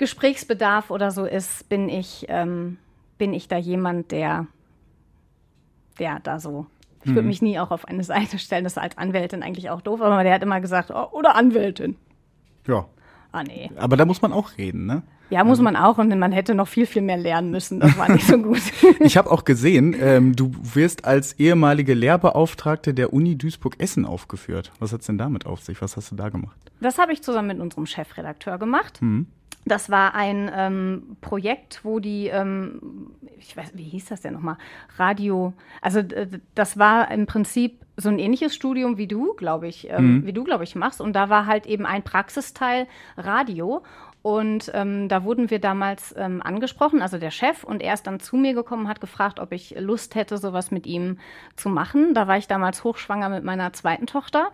[0.00, 2.78] Gesprächsbedarf oder so ist, bin ich, ähm,
[3.18, 4.46] bin ich da jemand, der,
[5.98, 6.66] der da so.
[7.04, 9.80] Ich würde mich nie auch auf eine Seite stellen, das ist als Anwältin eigentlich auch
[9.80, 11.96] doof, aber der hat immer gesagt, oh, oder Anwältin.
[12.66, 12.86] Ja.
[13.32, 13.70] Ah nee.
[13.76, 15.02] Aber da muss man auch reden, ne?
[15.30, 17.78] Ja, muss man auch und man hätte noch viel, viel mehr lernen müssen.
[17.78, 18.60] Das war nicht so gut.
[19.00, 24.72] Ich habe auch gesehen, ähm, du wirst als ehemalige Lehrbeauftragte der Uni Duisburg-Essen aufgeführt.
[24.80, 25.80] Was hat's denn damit auf sich?
[25.80, 26.58] Was hast du da gemacht?
[26.80, 29.00] Das habe ich zusammen mit unserem Chefredakteur gemacht.
[29.66, 34.56] Das war ein ähm, Projekt, wo die, ähm, ich weiß, wie hieß das denn nochmal?
[34.96, 36.00] Radio, also
[36.54, 40.44] das war im Prinzip so ein ähnliches Studium wie du, glaube ich, ähm, wie du,
[40.44, 41.00] glaube ich, machst.
[41.00, 43.82] Und da war halt eben ein Praxisteil Radio.
[44.22, 48.20] Und ähm, da wurden wir damals ähm, angesprochen, also der Chef, und er ist dann
[48.20, 51.18] zu mir gekommen, hat gefragt, ob ich Lust hätte, sowas mit ihm
[51.56, 52.12] zu machen.
[52.12, 54.50] Da war ich damals hochschwanger mit meiner zweiten Tochter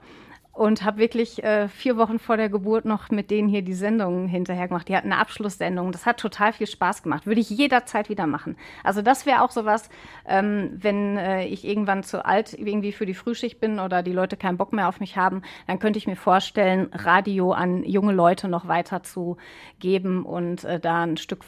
[0.57, 4.27] und habe wirklich äh, vier Wochen vor der Geburt noch mit denen hier die Sendung
[4.27, 4.89] hinterher gemacht.
[4.89, 5.93] Die hatten eine Abschlusssendung.
[5.93, 7.27] Das hat total viel Spaß gemacht.
[7.27, 8.57] Würde ich jederzeit wieder machen.
[8.83, 9.91] Also das wäre auch sowas,
[10.27, 14.39] ähm, wenn äh, ich irgendwann zu alt irgendwie für die Frühschicht bin oder die Leute
[14.39, 18.49] keinen Bock mehr auf mich haben, dann könnte ich mir vorstellen, Radio an junge Leute
[18.49, 19.37] noch weiter zu
[19.79, 21.45] geben und äh, da ein Stück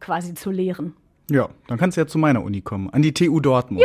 [0.00, 0.96] quasi zu lehren.
[1.30, 3.84] Ja, dann kannst du ja zu meiner Uni kommen, an die TU Dortmund.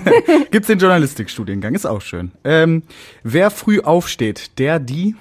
[0.50, 2.32] Gibt's den Journalistikstudiengang, ist auch schön.
[2.44, 2.82] Ähm,
[3.22, 5.14] wer früh aufsteht, der, die,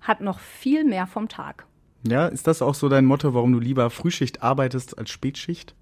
[0.00, 1.64] Hat noch viel mehr vom Tag.
[2.06, 5.74] ja, ist das auch so dein Motto, warum du lieber Frühschicht arbeitest als Spätschicht?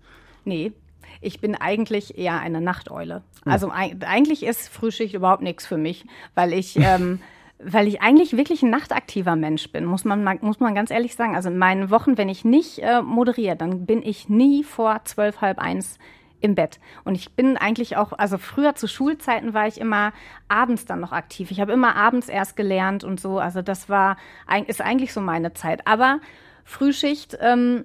[0.44, 0.72] Nee,
[1.20, 3.22] ich bin eigentlich eher eine Nachteule.
[3.44, 7.20] Also eig- eigentlich ist Frühschicht überhaupt nichts für mich, weil ich, ähm,
[7.58, 11.34] weil ich eigentlich wirklich ein nachtaktiver Mensch bin, muss man, muss man ganz ehrlich sagen.
[11.34, 15.40] Also in meinen Wochen, wenn ich nicht äh, moderiere, dann bin ich nie vor zwölf,
[15.40, 15.98] halb eins
[16.40, 16.78] im Bett.
[17.04, 20.12] Und ich bin eigentlich auch, also früher zu Schulzeiten war ich immer
[20.48, 21.50] abends dann noch aktiv.
[21.50, 23.38] Ich habe immer abends erst gelernt und so.
[23.38, 24.18] Also das war,
[24.66, 25.86] ist eigentlich so meine Zeit.
[25.86, 26.20] Aber
[26.64, 27.84] Frühschicht, ähm,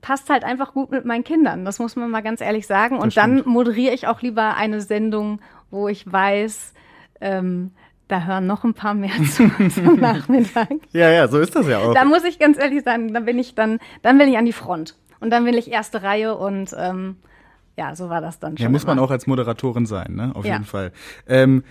[0.00, 1.64] passt halt einfach gut mit meinen Kindern.
[1.64, 2.98] Das muss man mal ganz ehrlich sagen.
[2.98, 5.40] Und dann moderiere ich auch lieber eine Sendung,
[5.70, 6.72] wo ich weiß,
[7.20, 7.72] ähm,
[8.10, 10.68] da hören noch ein paar mehr zu zum Nachmittag.
[10.92, 11.94] Ja, ja, so ist das ja auch.
[11.94, 14.52] Da muss ich ganz ehrlich sagen, dann bin ich dann, dann will ich an die
[14.52, 14.96] Front.
[15.20, 17.16] Und dann will ich erste Reihe und ähm,
[17.76, 18.64] ja, so war das dann schon.
[18.64, 19.06] Ja, muss man immer.
[19.06, 20.32] auch als Moderatorin sein, ne?
[20.34, 20.54] Auf Ja.
[20.54, 20.92] jeden Fall.
[21.26, 21.62] Ähm,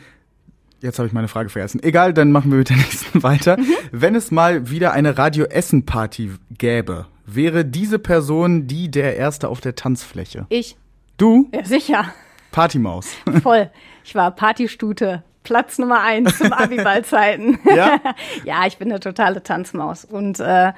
[0.81, 1.81] jetzt habe ich meine Frage vergessen.
[1.83, 3.57] Egal, dann machen wir mit der nächsten weiter.
[3.57, 3.65] Mhm.
[3.91, 9.49] Wenn es mal wieder eine Radio Essen Party gäbe, wäre diese Person die der erste
[9.49, 10.45] auf der Tanzfläche?
[10.49, 10.77] Ich,
[11.17, 11.49] Du?
[11.53, 12.05] ja sicher,
[12.51, 13.09] Partymaus.
[13.43, 13.69] voll.
[14.05, 15.21] Ich war Partystute.
[15.49, 17.57] Platz Nummer eins zum Abiballzeiten.
[17.75, 17.99] Ja?
[18.45, 20.05] ja, ich bin eine totale Tanzmaus.
[20.05, 20.73] Und äh,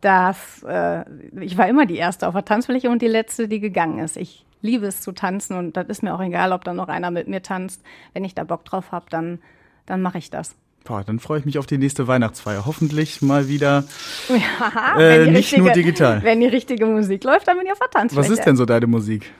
[0.00, 1.04] das, äh,
[1.40, 4.16] ich war immer die Erste auf der Tanzfläche und die Letzte, die gegangen ist.
[4.16, 7.12] Ich liebe es zu tanzen und das ist mir auch egal, ob da noch einer
[7.12, 7.80] mit mir tanzt.
[8.12, 9.38] Wenn ich da Bock drauf habe, dann,
[9.86, 10.56] dann mache ich das.
[10.82, 12.66] Boah, dann freue ich mich auf die nächste Weihnachtsfeier.
[12.66, 13.84] Hoffentlich mal wieder.
[14.28, 16.24] Ja, Äh, nicht nur digital.
[16.24, 18.28] Wenn die richtige Musik läuft, dann bin ich auf der Tanzfläche.
[18.28, 19.30] Was ist denn so deine Musik?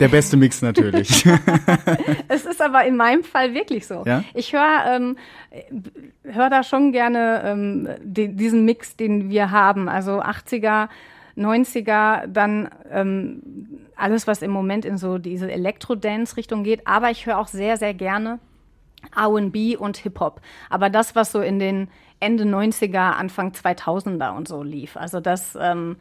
[0.00, 1.24] Der beste Mix natürlich.
[2.28, 4.02] Es ist aber in meinem Fall wirklich so.
[4.04, 4.24] Ja?
[4.34, 5.16] Ich höre ähm,
[6.24, 9.88] hör da schon gerne ähm, die, diesen Mix, den wir haben.
[9.88, 10.88] Also 80er,
[11.36, 13.42] 90er, dann ähm,
[13.96, 16.86] alles, was im Moment in so diese Elektro-Dance-Richtung geht.
[16.86, 18.40] Aber ich höre auch sehr, sehr gerne
[19.14, 20.40] R&B und Hip-Hop.
[20.70, 24.96] Aber das, was so in den Ende 90er, Anfang 2000er und so lief.
[24.96, 25.56] Also das...
[25.60, 25.96] Ähm,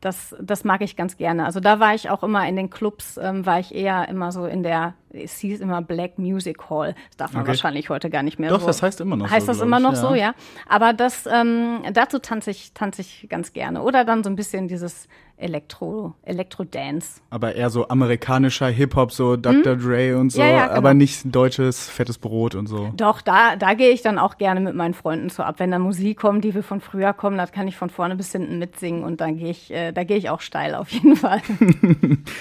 [0.00, 1.44] das, das mag ich ganz gerne.
[1.44, 4.46] Also da war ich auch immer in den Clubs, ähm, war ich eher immer so
[4.46, 6.94] in der, es hieß immer Black Music Hall.
[7.08, 7.48] Das darf man Okay.
[7.48, 8.66] wahrscheinlich heute gar nicht mehr Doch, so.
[8.66, 9.96] das heißt immer noch so, Heißt das immer noch ja.
[10.00, 10.34] so, ja.
[10.68, 13.82] Aber das, ähm, dazu tanze ich, tanze ich ganz gerne.
[13.82, 15.08] Oder dann so ein bisschen dieses
[15.40, 17.20] Elektro, Elektro-Dance.
[17.30, 19.76] aber eher so amerikanischer Hip-Hop, so Dr.
[19.76, 20.48] Dre und so, Hm?
[20.48, 20.78] Ja, ja, genau.
[20.78, 22.92] aber nicht deutsches fettes Brot und so.
[22.96, 25.54] Doch, da, da gehe ich dann auch gerne mit meinen Freunden so ab.
[25.58, 28.32] Wenn da Musik kommt, die wir von früher kommen, das kann ich von vorne bis
[28.32, 31.40] hinten mitsingen und dann gehe ich, äh, da gehe ich auch steil auf jeden Fall.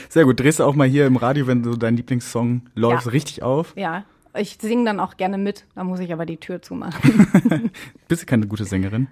[0.10, 0.40] Sehr gut.
[0.40, 3.12] Drehst du auch mal hier im Radio, wenn so dein Lieblingssong läuft, Ja.
[3.12, 3.74] richtig auf?
[3.76, 4.04] Ja,
[4.36, 7.72] ich singe dann auch gerne mit, da muss ich aber die Tür zumachen.
[8.08, 9.08] Bist du keine gute Sängerin?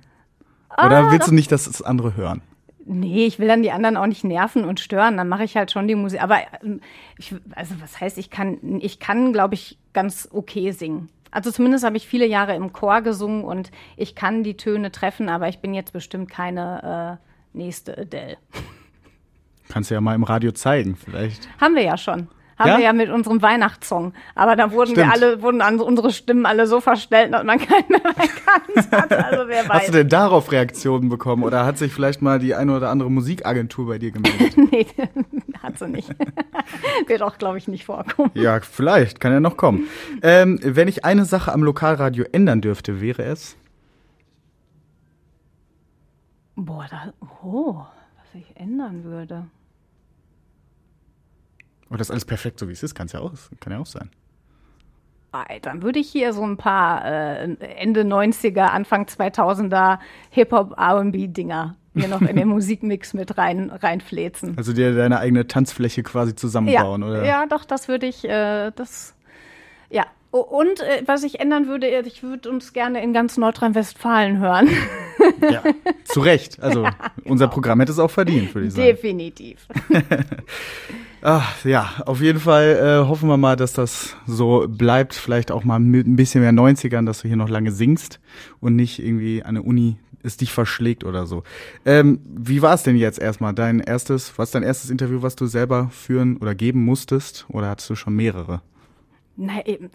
[0.69, 2.41] Ah, Oder willst du nicht, dass es andere hören?
[2.87, 5.17] Nee, ich will dann die anderen auch nicht nerven und stören.
[5.17, 6.21] Dann mache ich halt schon die Musik.
[6.21, 6.81] Aber ähm,
[7.17, 11.09] ich, also was heißt, ich kann, ich kann, glaube ich, ganz okay singen.
[11.31, 15.29] Also zumindest habe ich viele Jahre im Chor gesungen und ich kann die Töne treffen,
[15.29, 18.37] aber ich bin jetzt bestimmt keine äh, nächste Adele.
[19.69, 21.49] Kannst du ja mal im Radio zeigen, vielleicht.
[21.59, 22.27] Haben wir ja schon.
[22.57, 22.77] Haben Ja?
[22.77, 24.13] wir ja mit unserem Weihnachtssong.
[24.33, 25.07] Aber da wurden Stimmt.
[25.07, 29.11] wir alle, wurden unsere Stimmen alle so verstellt, dass man keinen mehr erkannt hat.
[29.11, 29.69] Also wer weiß.
[29.81, 33.11] Hast du denn darauf Reaktionen bekommen oder hat sich vielleicht mal die eine oder andere
[33.11, 34.55] Musikagentur bei dir gemeldet?
[34.71, 34.87] Nee,
[35.63, 36.09] hat sie nicht.
[37.07, 38.31] Wird auch, glaube ich, nicht vorkommen.
[38.33, 39.87] ja, vielleicht, kann ja noch kommen.
[40.21, 43.55] Ähm, wenn ich eine Sache am Lokalradio ändern dürfte, wäre es?
[46.55, 47.13] Boah, da,
[47.43, 47.75] oh,
[48.17, 49.45] was ich ändern würde.
[51.95, 52.93] Oder ist alles perfekt, so wie es ist?
[52.93, 53.31] Kann's ja auch,
[53.61, 54.09] kann ja auch sein.
[55.61, 62.09] Dann würde ich hier so ein paar äh, Ende 90er, Anfang 2000er Hip-Hop, R&B-Dinger mir
[62.09, 64.57] noch in den Musikmix mit rein reinfläzen.
[64.57, 67.07] Also dir deine eigene Tanzfläche quasi zusammenbauen, ja.
[67.07, 67.25] oder?
[67.25, 69.15] Ja, doch, das würde ich, äh, das,
[69.89, 70.03] ja.
[70.31, 74.67] Und äh, was ich ändern würde, ich würde uns gerne in ganz Nordrhein-Westfalen hören.
[75.49, 75.63] Ja,
[76.03, 76.61] zu Recht.
[76.61, 77.31] Also ja, genau.
[77.31, 78.85] unser Programm hätte es auch verdient, würde ich sagen.
[78.85, 79.65] Definitiv.
[81.27, 85.15] Ach, ja, auf jeden Fall äh, hoffen wir mal, dass das so bleibt.
[85.15, 88.19] Vielleicht auch mal mit ein bisschen mehr 90ern, dass du hier noch lange singst
[88.59, 91.41] und nicht irgendwie an der Uni es dich verschlägt oder so.
[91.83, 93.55] Ähm, wie war es denn jetzt erstmal?
[93.55, 97.47] Dein erstes, was dein erstes Interview, was du selber führen oder geben musstest?
[97.49, 98.61] Oder hattest du schon mehrere?
[99.35, 99.89] Na eben.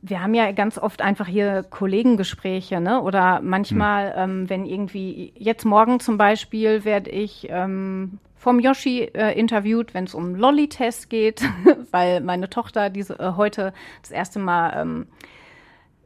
[0.00, 3.02] Wir haben ja ganz oft einfach hier Kollegengespräche, ne?
[3.02, 4.30] Oder manchmal, hm.
[4.40, 10.04] ähm, wenn irgendwie, jetzt morgen zum Beispiel werde ich ähm, vom Yoshi äh, interviewt, wenn
[10.04, 11.42] es um Lolli-Test geht,
[11.90, 13.72] weil meine Tochter diese äh, heute
[14.02, 15.06] das erste Mal ähm,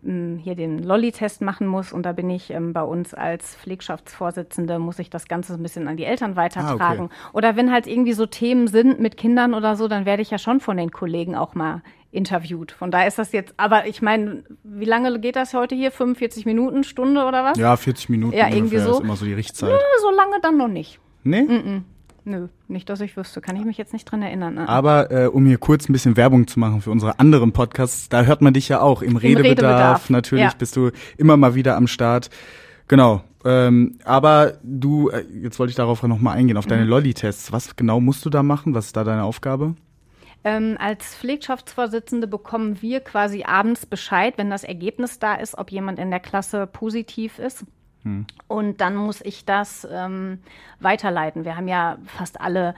[0.04, 4.98] hier den Lolli-Test machen muss und da bin ich ähm, bei uns als Pflegschaftsvorsitzende, muss
[4.98, 7.02] ich das Ganze ein bisschen an die Eltern weitertragen.
[7.02, 7.30] Ah, okay.
[7.34, 10.38] Oder wenn halt irgendwie so Themen sind mit Kindern oder so, dann werde ich ja
[10.38, 11.82] schon von den Kollegen auch mal
[12.12, 12.72] interviewt.
[12.72, 15.90] Von daher ist das jetzt, aber ich meine, wie lange geht das heute hier?
[15.90, 17.58] 45 Minuten, Stunde oder was?
[17.58, 18.92] Ja, 40 Minuten ja, irgendwie so.
[18.92, 19.70] ist immer so die Richtzeit.
[19.70, 21.00] Ja, so lange dann noch nicht.
[21.24, 21.42] Nee?
[21.42, 21.82] Mm -mm.
[22.24, 23.40] Nö, nicht, dass ich wüsste.
[23.40, 24.54] Kann ich mich jetzt nicht dran erinnern.
[24.54, 24.68] Ne?
[24.68, 28.22] Aber äh, um hier kurz ein bisschen Werbung zu machen für unsere anderen Podcasts, da
[28.22, 29.02] hört man dich ja auch.
[29.02, 30.52] Im, Im Redebedarf, Redebedarf, natürlich ja.
[30.56, 32.30] bist du immer mal wieder am Start.
[32.86, 33.24] Genau.
[33.44, 36.90] Ähm, aber du, äh, jetzt wollte ich darauf noch mal eingehen, auf deine mhm.
[36.90, 37.50] Lolli-Tests.
[37.50, 38.72] Was genau musst du da machen?
[38.74, 39.74] Was ist da deine Aufgabe?
[40.44, 45.98] Ähm, als Pflegschaftsvorsitzende bekommen wir quasi abends Bescheid, wenn das Ergebnis da ist, ob jemand
[45.98, 47.64] in der Klasse positiv ist.
[48.02, 48.26] Hm.
[48.48, 50.40] Und dann muss ich das ähm,
[50.80, 51.44] weiterleiten.
[51.44, 52.74] Wir haben ja fast alle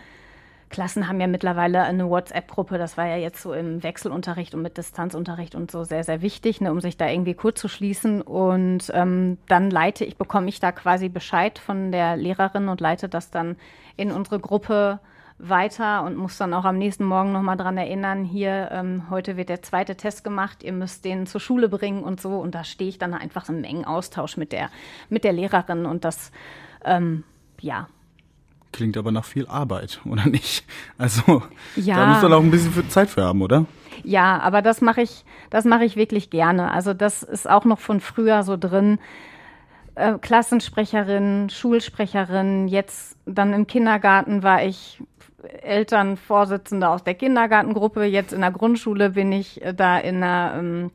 [0.74, 2.78] Klassen haben ja mittlerweile eine WhatsApp-Gruppe.
[2.78, 6.60] Das war ja jetzt so im Wechselunterricht und mit Distanzunterricht und so sehr, sehr wichtig,
[6.60, 8.22] ne, um sich da irgendwie kurz zu schließen.
[8.22, 13.08] Und ähm, dann leite ich, bekomme ich da quasi Bescheid von der Lehrerin und leite
[13.08, 13.54] das dann
[13.96, 14.98] in unsere Gruppe
[15.39, 19.49] weiter und muss dann auch am nächsten Morgen nochmal dran erinnern, hier, ähm, heute wird
[19.49, 22.39] der zweite Test gemacht, ihr müsst den zur Schule bringen und so.
[22.39, 24.70] Und da stehe ich dann einfach im engen Austausch mit der,
[25.09, 26.30] mit der Lehrerin und das,
[26.85, 27.24] ähm,
[27.61, 27.89] ja.
[28.72, 30.64] Klingt aber nach viel Arbeit, oder nicht?
[30.99, 31.43] Also,
[31.76, 31.97] ja.
[31.97, 33.66] da muss man auch ein bisschen für Zeit für haben, oder?
[34.03, 36.70] Ja, aber das mache ich, das mache ich wirklich gerne.
[36.70, 38.99] Also, das ist auch noch von früher so drin.
[39.95, 45.01] Äh, Klassensprecherin, Schulsprecherin, jetzt dann im Kindergarten war ich
[45.62, 48.05] Elternvorsitzende aus der Kindergartengruppe.
[48.05, 50.90] Jetzt in der Grundschule bin ich äh, da in der ähm,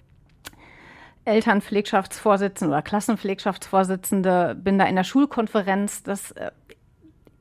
[1.25, 6.03] Elternpflegschaftsvorsitzende oder Klassenpflegschaftsvorsitzende, bin da in der Schulkonferenz.
[6.03, 6.51] Das äh,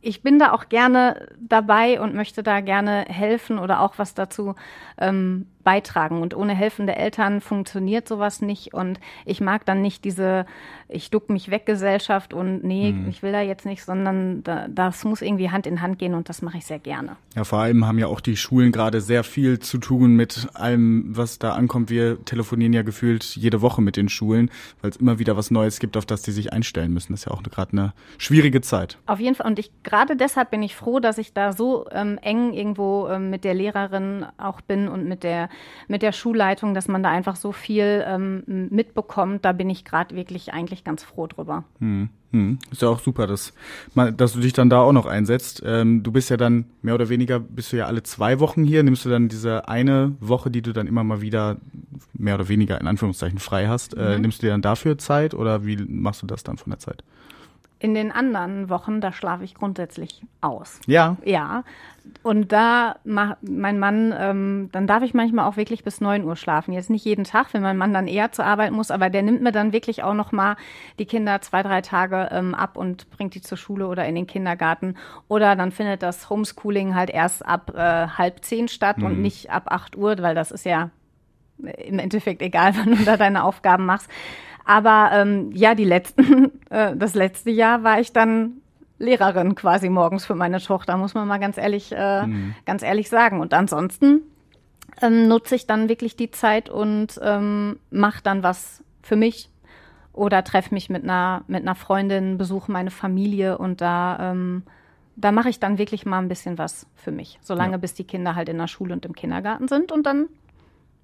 [0.00, 4.54] ich bin da auch gerne dabei und möchte da gerne helfen oder auch was dazu
[4.96, 6.22] ähm, beitragen.
[6.22, 8.72] Und ohne helfende Eltern funktioniert sowas nicht.
[8.72, 10.46] Und ich mag dann nicht diese,
[10.88, 13.06] ich duck mich weg Gesellschaft und nee, mhm.
[13.10, 16.30] ich will da jetzt nicht, sondern da, das muss irgendwie Hand in Hand gehen und
[16.30, 17.16] das mache ich sehr gerne.
[17.36, 21.14] Ja, vor allem haben ja auch die Schulen gerade sehr viel zu tun mit allem,
[21.14, 21.90] was da ankommt.
[21.90, 24.50] Wir telefonieren ja gefühlt jede Woche mit den Schulen,
[24.80, 27.12] weil es immer wieder was Neues gibt, auf das die sich einstellen müssen.
[27.12, 28.96] Das ist ja auch gerade eine schwierige Zeit.
[29.04, 29.46] Auf jeden Fall.
[29.46, 33.28] Und ich gerade deshalb bin ich froh, dass ich da so ähm, eng irgendwo ähm,
[33.28, 35.50] mit der Lehrerin auch bin und mit der
[35.88, 39.44] mit der Schulleitung, dass man da einfach so viel ähm, mitbekommt.
[39.44, 41.64] Da bin ich gerade wirklich eigentlich ganz froh drüber.
[41.80, 42.08] Hm.
[42.30, 42.58] Hm.
[42.70, 43.54] Ist ja auch super, dass,
[43.94, 45.62] dass du dich dann da auch noch einsetzt.
[45.64, 48.82] Ähm, du bist ja dann mehr oder weniger, bist du ja alle zwei Wochen hier.
[48.82, 51.56] Nimmst du dann diese eine Woche, die du dann immer mal wieder
[52.12, 54.22] mehr oder weniger in Anführungszeichen frei hast, äh, mhm.
[54.22, 57.02] nimmst du dir dann dafür Zeit oder wie machst du das dann von der Zeit?
[57.80, 60.80] In den anderen Wochen, da schlafe ich grundsätzlich aus.
[60.86, 61.16] Ja.
[61.24, 61.62] Ja.
[62.24, 66.34] Und da macht mein Mann, ähm, dann darf ich manchmal auch wirklich bis neun Uhr
[66.34, 66.72] schlafen.
[66.72, 69.42] Jetzt nicht jeden Tag, wenn mein Mann dann eher zur Arbeit muss, aber der nimmt
[69.42, 70.56] mir dann wirklich auch noch mal
[70.98, 74.26] die Kinder zwei, drei Tage ähm, ab und bringt die zur Schule oder in den
[74.26, 74.96] Kindergarten.
[75.28, 79.04] Oder dann findet das Homeschooling halt erst ab äh, halb zehn statt mhm.
[79.04, 80.90] und nicht ab acht Uhr, weil das ist ja
[81.58, 84.10] im Endeffekt egal, wann du da deine Aufgaben machst.
[84.68, 88.58] Aber ähm, ja, die letzten, äh, das letzte Jahr war ich dann
[88.98, 92.54] Lehrerin quasi morgens für meine Tochter, muss man mal ganz ehrlich, äh, mhm.
[92.66, 93.40] ganz ehrlich sagen.
[93.40, 94.20] Und ansonsten
[95.00, 99.48] ähm, nutze ich dann wirklich die Zeit und ähm, mache dann was für mich
[100.12, 104.64] oder treffe mich mit einer mit einer Freundin, besuche meine Familie und da ähm,
[105.16, 107.78] da mache ich dann wirklich mal ein bisschen was für mich, solange ja.
[107.78, 110.26] bis die Kinder halt in der Schule und im Kindergarten sind und dann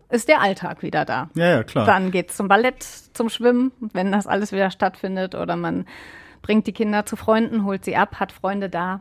[0.08, 1.30] ist der Alltag wieder da.
[1.34, 1.86] Ja, ja, klar.
[1.86, 5.86] Dann geht's zum Ballett, zum Schwimmen, wenn das alles wieder stattfindet oder man
[6.42, 9.00] bringt die Kinder zu Freunden, holt sie ab, hat Freunde da.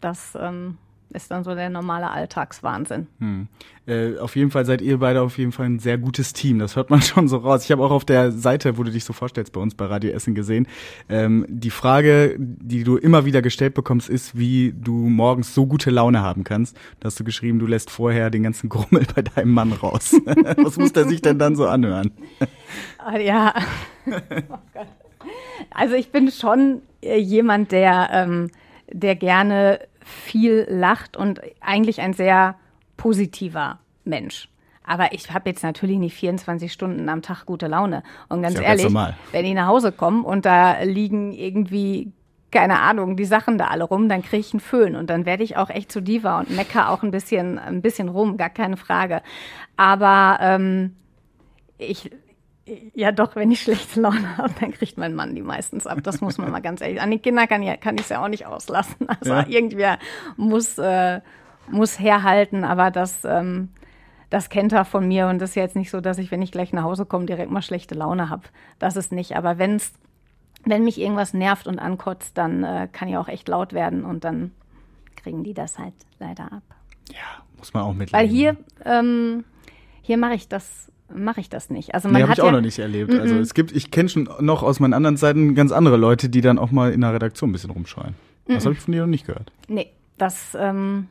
[0.00, 0.76] Das ähm,
[1.14, 3.06] ist dann so der normale Alltagswahnsinn.
[3.20, 3.48] Hm.
[3.86, 6.58] Äh, auf jeden Fall seid ihr beide auf jeden Fall ein sehr gutes Team.
[6.58, 7.64] Das hört man schon so raus.
[7.64, 10.10] Ich habe auch auf der Seite, wo du dich so vorstellst, bei uns bei Radio
[10.10, 10.66] Essen gesehen.
[11.08, 15.90] Ähm, die Frage, die du immer wieder gestellt bekommst, ist, wie du morgens so gute
[15.90, 16.76] Laune haben kannst.
[17.00, 20.16] Da hast du geschrieben, du lässt vorher den ganzen Grummel bei deinem Mann raus.
[20.56, 22.10] Was muss der sich denn dann so anhören?
[22.98, 23.54] Ah, ja.
[24.06, 24.88] oh Gott.
[25.70, 28.50] Also ich bin schon äh, jemand, der, ähm,
[28.90, 32.56] der gerne viel lacht und eigentlich ein sehr
[32.96, 34.48] positiver Mensch.
[34.86, 38.02] Aber ich habe jetzt natürlich nicht 24 Stunden am Tag gute Laune.
[38.28, 38.94] Und ganz ja ehrlich,
[39.32, 42.12] wenn ich nach Hause komme und da liegen irgendwie,
[42.50, 45.42] keine Ahnung, die Sachen da alle rum, dann kriege ich einen Föhn und dann werde
[45.42, 48.76] ich auch echt zu Diva und mecker auch ein bisschen, ein bisschen rum, gar keine
[48.76, 49.22] Frage.
[49.76, 50.94] Aber ähm,
[51.78, 52.10] ich,
[52.94, 55.98] ja, doch, wenn ich schlechte Laune habe, dann kriegt mein Mann die meistens ab.
[56.02, 57.00] Das muss man mal ganz ehrlich.
[57.00, 59.08] An die Kinder kann ich kann ich es ja auch nicht auslassen.
[59.08, 59.46] Also ja.
[59.46, 59.98] irgendwer
[60.36, 61.20] muss äh,
[61.70, 63.70] muss herhalten, aber das ähm,
[64.30, 66.50] das kennt er von mir und das ist jetzt nicht so, dass ich, wenn ich
[66.50, 68.42] gleich nach Hause komme, direkt mal schlechte Laune habe.
[68.78, 69.36] Das ist nicht.
[69.36, 69.92] Aber wenn's
[70.64, 74.24] wenn mich irgendwas nervt und ankotzt, dann äh, kann ich auch echt laut werden und
[74.24, 74.52] dann
[75.16, 76.62] kriegen die das halt leider ab.
[77.10, 78.18] Ja, muss man auch mitleben.
[78.18, 79.44] Weil hier ähm,
[80.00, 81.94] hier mache ich das mache ich das nicht.
[81.94, 83.12] Also man nee, habe ich auch noch nicht erlebt.
[83.12, 83.20] Mm -mm.
[83.20, 86.40] Also es gibt, ich kenne schon noch aus meinen anderen Seiten ganz andere Leute, die
[86.40, 88.14] dann auch mal in der Redaktion ein bisschen rumschreien.
[88.46, 89.52] Mm das habe ich von dir noch nicht gehört.
[89.68, 91.06] Nee, das ähm,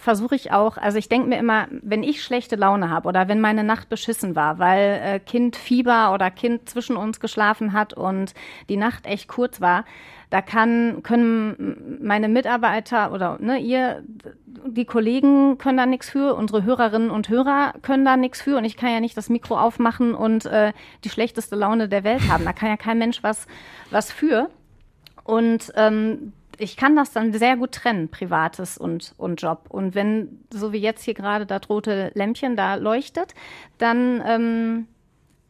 [0.00, 0.78] versuche ich auch.
[0.78, 4.34] Also ich denke mir immer, wenn ich schlechte Laune habe oder wenn meine Nacht beschissen
[4.34, 8.32] war, weil äh, Kind Fieber oder Kind zwischen uns geschlafen hat und
[8.70, 9.84] die Nacht echt kurz war,
[10.30, 14.02] da kann, können meine Mitarbeiter oder ne, ihr,
[14.46, 18.64] die Kollegen können da nichts für, unsere Hörerinnen und Hörer können da nichts für und
[18.64, 20.72] ich kann ja nicht das Mikro aufmachen und äh,
[21.04, 22.44] die schlechteste Laune der Welt haben.
[22.44, 23.46] Da kann ja kein Mensch was,
[23.90, 24.48] was für.
[25.24, 29.66] Und ähm, ich kann das dann sehr gut trennen, Privates und, und Job.
[29.68, 33.34] Und wenn, so wie jetzt hier gerade das rote Lämpchen da leuchtet,
[33.78, 34.86] dann, ähm,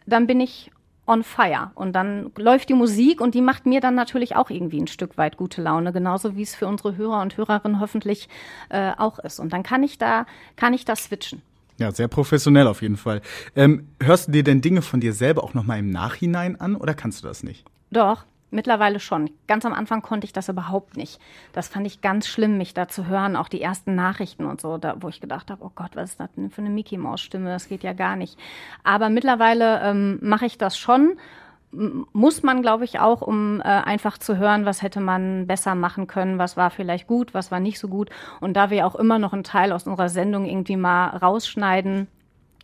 [0.07, 0.71] dann bin ich
[1.07, 1.73] on fire.
[1.75, 5.19] Und dann läuft die Musik und die macht mir dann natürlich auch irgendwie ein Stück
[5.19, 8.29] weit gute Laune, genauso wie es für unsere Hörer und Hörerinnen hoffentlich
[8.69, 9.41] äh, auch ist.
[9.41, 11.43] Und dann kann ich da, kann ich da switchen.
[11.79, 13.23] Ja, sehr professionell auf jeden Fall.
[13.57, 16.95] Ähm, hörst du dir denn Dinge von dir selber auch nochmal im Nachhinein an oder
[16.95, 17.65] kannst du das nicht?
[17.91, 19.31] Doch, Mittlerweile schon.
[19.47, 21.21] Ganz am Anfang konnte ich das überhaupt nicht.
[21.53, 24.77] Das fand ich ganz schlimm, mich da zu hören, auch die ersten Nachrichten und so,
[24.77, 27.21] da, wo ich gedacht habe, oh Gott, was ist das denn für eine Mickey Maus
[27.21, 27.51] Stimme?
[27.51, 28.37] Das geht ja gar nicht.
[28.83, 31.17] Aber mittlerweile ähm, mache ich das schon.
[31.71, 36.09] Muss man, glaube ich, auch, um äh, einfach zu hören, was hätte man besser machen
[36.09, 38.11] können, was war vielleicht gut, was war nicht so gut.
[38.41, 42.09] Und da wir auch immer noch einen Teil aus unserer Sendung irgendwie mal rausschneiden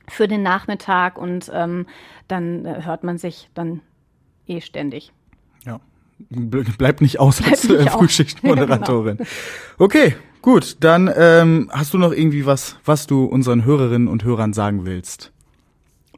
[0.09, 1.87] für den Nachmittag und ähm,
[2.27, 3.83] dann äh, hört man sich dann
[4.49, 5.13] eh ständig.
[6.19, 9.19] Bleibt nicht aus Bleibt als äh, Frühschichtmoderatorin.
[9.19, 9.25] Ja,
[9.77, 9.85] genau.
[9.85, 10.79] Okay, gut.
[10.81, 15.33] Dann ähm, hast du noch irgendwie was, was du unseren Hörerinnen und Hörern sagen willst,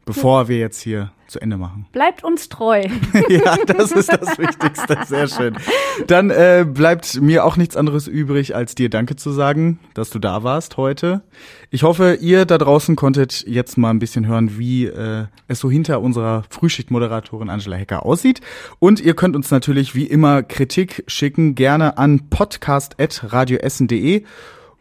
[0.04, 0.48] bevor ja.
[0.48, 1.86] wir jetzt hier zu Ende machen.
[1.92, 2.84] Bleibt uns treu.
[3.28, 4.98] ja, das ist das Wichtigste.
[5.06, 5.56] Sehr schön.
[6.06, 10.18] Dann äh, bleibt mir auch nichts anderes übrig, als dir Danke zu sagen, dass du
[10.18, 11.22] da warst heute.
[11.70, 15.70] Ich hoffe, ihr da draußen konntet jetzt mal ein bisschen hören, wie äh, es so
[15.70, 18.40] hinter unserer Frühschichtmoderatorin Angela Hecker aussieht.
[18.78, 24.24] Und ihr könnt uns natürlich wie immer Kritik schicken, gerne an podcast.radioessen.de.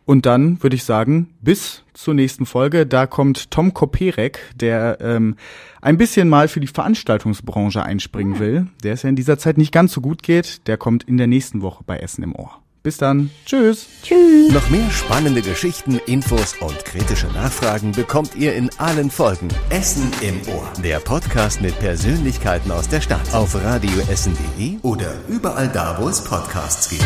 [0.07, 2.85] Und dann würde ich sagen, bis zur nächsten Folge.
[2.85, 5.35] Da kommt Tom Koperek, der ähm,
[5.81, 9.73] ein bisschen mal für die Veranstaltungsbranche einspringen will, der es ja in dieser Zeit nicht
[9.73, 10.65] ganz so gut geht.
[10.67, 12.61] Der kommt in der nächsten Woche bei Essen im Ohr.
[12.83, 13.31] Bis dann.
[13.45, 13.87] Tschüss.
[14.01, 14.53] Tschüss.
[14.53, 19.49] Noch mehr spannende Geschichten, Infos und kritische Nachfragen bekommt ihr in allen Folgen.
[19.69, 20.71] Essen im Ohr.
[20.81, 23.33] Der Podcast mit Persönlichkeiten aus der Stadt.
[23.33, 27.03] Auf radioessen.de oder überall da, wo es Podcasts gibt.